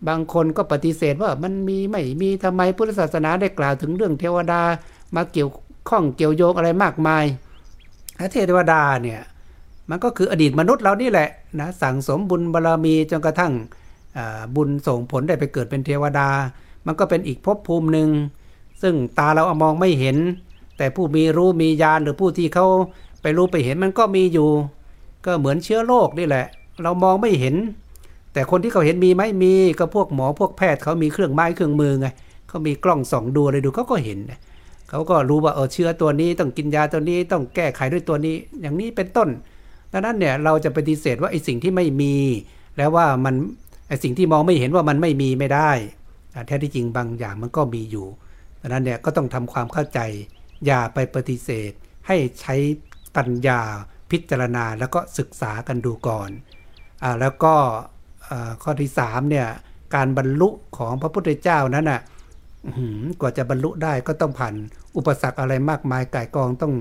[0.07, 4.61] บางคนก็ปฏิเสธว่ามันมีไม่มีทำไมพุทธศาสนาได้กล่าวถึงเรื่องเทวดา
[5.15, 5.49] มาเกี่ยว
[5.89, 7.25] ข้องเกี่ยวโยงอะไรมากมาย
[8.34, 9.21] เทวดาเนี่ย
[9.89, 13.53] มันก็คืออดีตมนุษย์เรานี่แหละนะสั่งสมบุญบารรมีจนกระทั่ง
[14.55, 16.30] บุญส่งผลได้ไปเกิดเป็นเทวดา
[16.86, 18.09] มันก็เป็นอีกภพภูมิหนึ่ง
[18.82, 20.17] ซึ่งตาเราเอามองไม่เห็น
[20.77, 22.67] แต่ผู้มีรู้มีญาณหรือผู้ที่เขา
[23.22, 24.49] ไปรู้ไปเห็นมันก็มีอยู่
[25.26, 26.45] ก็เหมือนเชื้อโรคนี่แหละ
[26.84, 27.55] เรามองไม่เห็น
[28.34, 32.07] แต่คนที่เขาเห็นมีไหมมีก็พวกหมอพวกแพทย์เขามีเครื่องไม้เครื่องมือไง
[32.47, 34.20] เขามีกล้องส่องดูอะไรดูเขาก็เห็น
[34.89, 39.30] เขาก็รู้ว่าเออเชื้อตัวนี้ต้องกินยาตัวนี้ต้องแก้ไขด้วยตัวนี้ อย่างนี้เป็นต้น
[39.91, 42.15] ดังนั้นเนี่ยเราจะปฏิเสธว่าไอ้สิ่งที่ไม่มี
[42.78, 43.36] แล้วว่ามัน
[43.88, 45.72] ไอ้สิ่งที่มองไม่เห็นว่ามันไม่มีไม่ได้
[46.47, 48.07] แท้ที่จริงบางอย่างมันก็มีอยู่
[48.61, 49.99] ดังนั้นเนี่ยก็ต้องทำความเข้าใจ
[50.65, 51.72] อย่าไปปฏิเสธ
[52.07, 52.55] ให้ใช้
[53.16, 53.62] ปัญญา
[54.12, 56.30] พิจารณาแล้วก็ศึกษากันดูก่อน
[57.03, 57.53] อแล้วก็
[58.64, 59.47] ข้อที่3เนี่ย
[59.95, 62.01] การบรรลุของพระพุทธเจ้านั้นน่ะ
[63.20, 64.55] กว่าจะบรรลุได้ก็ต้องผ่าน
[64.95, 66.74] อุปสรรคอะไรมากมายก่ายกองต้อง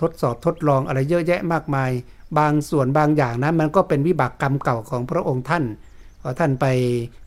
[0.00, 1.90] ทดสอบทดลองอะไรเยอะแยะมากมาย
[2.38, 5.64] บางส่วนบางอย่างนะมันก็เป็นวิบากกรรมเก่าของพระองค์ท่าน
[6.22, 6.66] พอท่านไป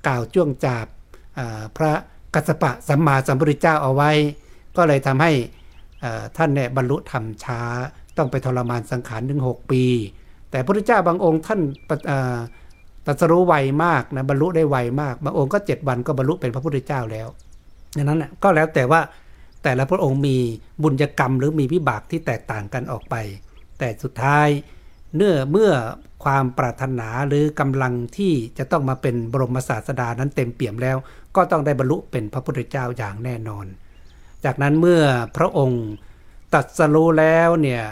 [0.07, 0.85] กล่าวจ้วงจาบ
[1.77, 1.91] พระ
[2.33, 4.11] กัสปะสัมมาสัมพุทธเจ้าเอาไว้
[4.77, 5.31] ก็เลยทำให้
[6.37, 7.61] ท่านเนี่ยบรรลุธรรมช้า
[8.17, 9.83] ต้องไปทรมานสังขารถึง 6 ปี
[10.51, 11.59] แต่พระพุทธเจ้าบางองค์ท่าน
[13.05, 17.27] ตัสรู้ไวมากนะบรรลุได้ไวมากบางองค์ก็ 7 วันก็บรรลุเป็นพระพุทธเจ้าแล้ว
[17.97, 19.01] ดังนั้นก็แล้วแต่ว่า
[19.63, 20.37] แต่ละพระองค์มี
[20.83, 23.15] บุญกรรมหรือมีวิบากที่แตกต่างกันออกไป
[23.79, 24.47] แต่สุดท้าย
[25.15, 25.71] เนื่อเมื่อ
[26.23, 30.97] ความปรารถนาหรือกำลังที่จะต้องมาเป็นบรมศาสดานั้นเต็มเปี่ยมแล้ว
[31.35, 33.65] ก็ต้องได้บรรลุเป็นพระพุทธเจ้าอย่างแน่นอน
[34.45, 35.01] จากนั้นเมื่อ
[35.37, 35.85] พระองค์
[36.53, 37.83] ตัดสรู้แล้วเนี่ย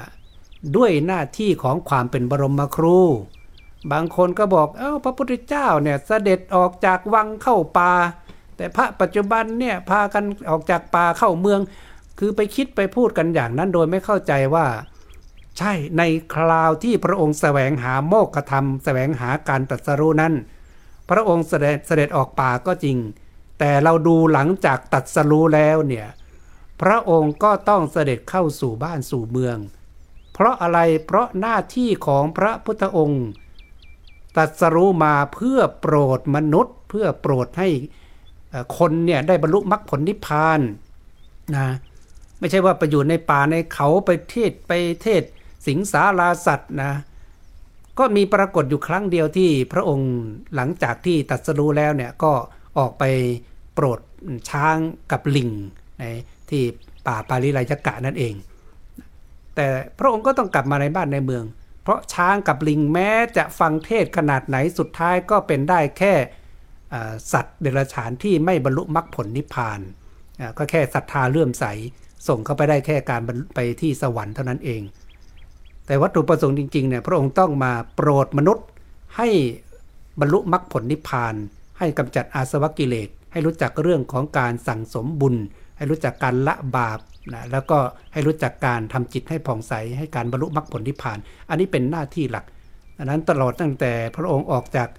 [0.75, 2.99] ด้วยหน้าที่ของความเป็นบรมครู
[3.91, 7.91] บางคนก็บอกเอ้าพระพุทธเจ้าเนี่ยเสด็จออกจากวังเข้าป่า
[8.55, 11.59] แต่พระปัจจุบันเนี่ยพากันออกจากป่าเข้าเมือง
[12.19, 14.67] คือไปคิดไปพูดกันอย่างนั้นโดยไม่เข้าใจว่า
[15.57, 16.03] ใช่ใน
[16.35, 20.33] คราวที่พระองค์แสวงหาโมกขธรรม แสวงหาการตรัสรู้นั้น
[21.09, 22.97] พระองค์เสด็จเสด็จออกป่าก็จริง
[23.59, 26.07] แต่เราดูหลังจากตัดสรู้แล้วเนี่ย
[26.81, 29.57] พระองค์ก็ต้องเสด็จเข้าสู่บ้านสู่เมือง
[30.33, 33.25] เพราะอะไรเพราะหน้าที่ของพระพุทธองค์
[34.37, 37.69] ตัดสรู้มาเพื่อโปรดมนุษย์ เพื่อโปรดให้
[38.77, 40.59] คนเนี่ยได้บรรลุมรรคผลนิพพาน
[41.55, 41.67] นะ
[42.39, 44.71] ไม่ใช่ว่าไปอยู่ในป่าในเขาไปเทศไป
[45.01, 45.23] เทศ
[45.67, 46.93] สิงสาราสัตว์นะ
[47.99, 50.11] ก็มีปรากฏอยู่ครั้งเดียวที่พระองค์
[50.55, 52.31] หลังจากที่ตัดสรู้แล้วเนี่ยก็
[52.77, 53.03] ออกไป
[53.73, 53.99] โปรด
[54.49, 54.77] ช้าง
[55.11, 55.49] กับลิง
[55.99, 56.03] ใน
[56.51, 56.63] ที่
[57.07, 58.33] ป่าปาริไลยกะนั่นเอง
[59.55, 61.43] แต่พระองค์ก็ต้องกลับมาในบ้านในเมือง
[61.83, 66.13] เพราะช้างกับลิงแม้จะฟังเทศขนาดไหนสุดท้ายก็เป็นได้แค่
[67.33, 69.79] สัตว์เดรัจฉานที่ไม่บรรลุมรรคผลนิพพาน
[70.57, 71.65] ก็แค่ศรัทธาเลื่อมใส
[72.27, 73.21] ส่งเข้าไปได้แค่การ
[73.55, 74.81] ไปที่สวรรค์เท่านั้นเอง
[75.85, 78.65] แต่วัตถุประสงค์จริงๆเนี่ยพระองค์ต้องมาโปรดมนุษย์
[79.17, 79.27] ให้
[80.19, 81.35] บรรลุมรรคผลนิพพาน
[81.79, 85.35] ให้กำจัดอาสวะกิเลสให้รู้จักเรื่องของการสั่งสมบุญ
[85.79, 86.99] ให้รู้จักการละบาป
[87.33, 87.77] นะแล้วก็
[88.13, 91.17] ให้รู้จักการทำจิตให้ผ่องใสให้การบรรลุมรรคผลนิพพาน
[91.49, 92.45] อันนี้เป็นหน้าที่หลัก
[92.97, 94.89] ดังนั้นตลอดตั้งแต่พระองค์ออกจาก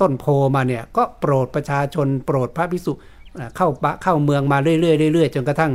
[0.00, 0.24] ต้นโพ
[0.54, 2.92] มาเนี่ยก็โปรดประชาชนโปรดพระภิกษุ
[3.56, 3.68] เข้า
[4.02, 5.72] เข้าเมืองมาเรื่อยๆเรื่อยๆจนกระทั่ง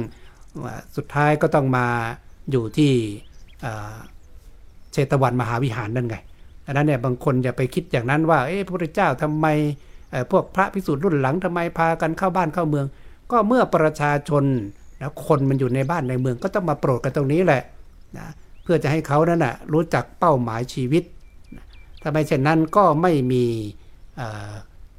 [0.95, 1.85] สุดท้ายก็ต้องมา
[2.51, 2.91] อยู่ที่
[4.91, 6.15] เชตวันมหาวิหารนั่นไง
[6.65, 9.45] ดังนั้นเนี่ยบางคนอย่าไปคิดอย่างนั้นว่าเอ๊ะพระพุทธเจ้าทำไม
[10.31, 12.85] พวกพระภิกษุรุ่นหลังทำไมพากันเข้าบ้านเข้าเมือง
[13.31, 14.43] ก็เมื่อประชาชน
[14.99, 17.63] แล้วคนมันอยู่ในบ้านในเมืองก็ต้องมาโปรดกันตรงนี้แหละ
[18.17, 18.27] นะ
[18.63, 21.03] เพื่อจะให้เขานั้นนะรู้จักเป้าหมายชีวิต
[22.01, 23.45] ถ้าไม่เช่นนั้นก็ไม่มี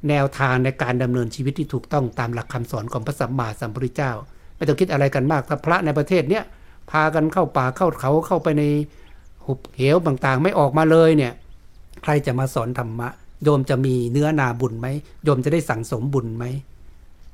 [0.08, 4.12] แนวทางในการดำเนินชีวิตที่ถูกต้องตามหลักคำสอนของพระสัมมาสัมพุทธเจ้า
[4.56, 6.44] ไม่ต้องคิดอะไรกันมากถ้าพระในประเทศเนี้ย
[6.90, 8.62] พากันเข้าป่าเข้าเขาเข้าไปใน
[9.46, 11.32] หุบเหวต่างๆ ไม่ออกมาเลยเนี่ย
[12.02, 13.08] ใครจะมาสอนธรรมะ
[13.42, 14.86] โยมจะมีเนื้อนาบุญไหม
[15.24, 16.44] โยมจะได้สั่งสมบุญไหม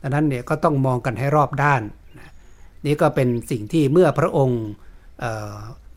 [0.06, 1.82] ดังนั้นเนี่ยก็ต้องมองกันให้รอบด้าน
[2.86, 4.62] นี่ก็เป็นสิ่งที่เมื่อพระองค์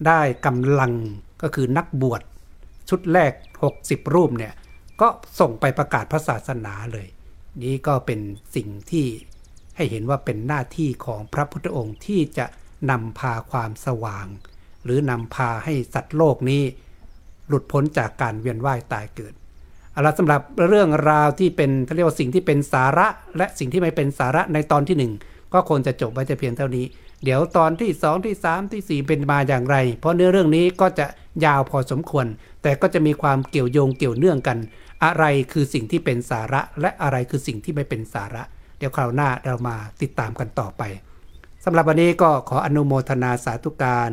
[0.08, 0.94] ได้กำลัง
[1.42, 2.22] ก็คือนักบวช
[2.90, 3.34] ชุดแรก
[3.74, 4.54] 60 รูปเนี่ย
[5.02, 5.08] ก็
[5.40, 7.08] ส่งไปประกาศพระศาสนาเลย
[7.64, 8.20] นี้ก็เป็น
[8.56, 9.08] สิ่งที่
[9.76, 12.46] ให้เห็นว่าเป็นหน้าที่ของพระพุทธองค์ที่จะ
[12.92, 14.28] นำพาความสว่าง
[14.84, 16.64] หรือนำพาให้สัตว์โลกนี้
[17.48, 19.34] หลุดพ้นจากการเวียนว่ายตายเกิด
[19.92, 26.86] เอาละสำหรับเรื่องราวที่เป็นเขาเรียกว่าสิ่งที่เป็นสาระ และสิ่งที่ไม่เป็นสาระในตอนที่ 1 ก็ควรจะจบไว้จะเพียงเท่านี้
[27.24, 31.06] เดี๋ยวตอนที่ 2 ที่ 3 ที่ 4 เป็นมาอย่างไร เพราะเนื้อเรื่องนี้ก็จะ
[31.46, 32.26] ยาวพอสมควร
[32.62, 34.58] แต่ก็จะมีความเกี่ยวโยงเกี่ยวเนื่องกัน
[35.04, 38.44] อะไรคือสิ่งที่เป็นสาระ และอะไรคือสิ่งที่ไม่เป็นสาระ
[38.78, 40.84] เดี๋ยวคราวหน้าเรามาติดตามกันต่อไป
[41.66, 44.12] สำหรับวันนี้ก็ขออนุโมทนาสาธุการ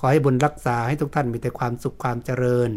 [0.00, 2.70] ขอให้บุญรักษาให้ทุกท่านมีแต่ความสุขความเจริญ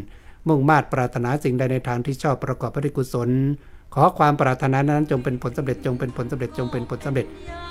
[0.47, 3.29] มุ่งมา่ปรารถนาสิ่งใดในทางที่ชอบประกอบพระกุศล
[3.93, 7.25] ขอความปรารถนานั้นจงเป็นผลสำเร็จจงเป็นผลสำเร็จจงเป็นผลสำเร็จ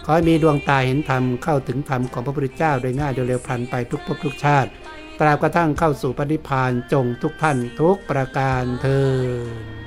[0.05, 4.71] ขอให้มีดวงตาเห็นธรรมเข้าถึงธรรมของพระพุทธเจ้าโดยง่ายโดยเร็วพลันไปทุกภพทุกชาติ
[5.19, 9.80] ตราบกระทั่งเข้าสู่ปณิพานจงทุกท่านทุกประการเทอ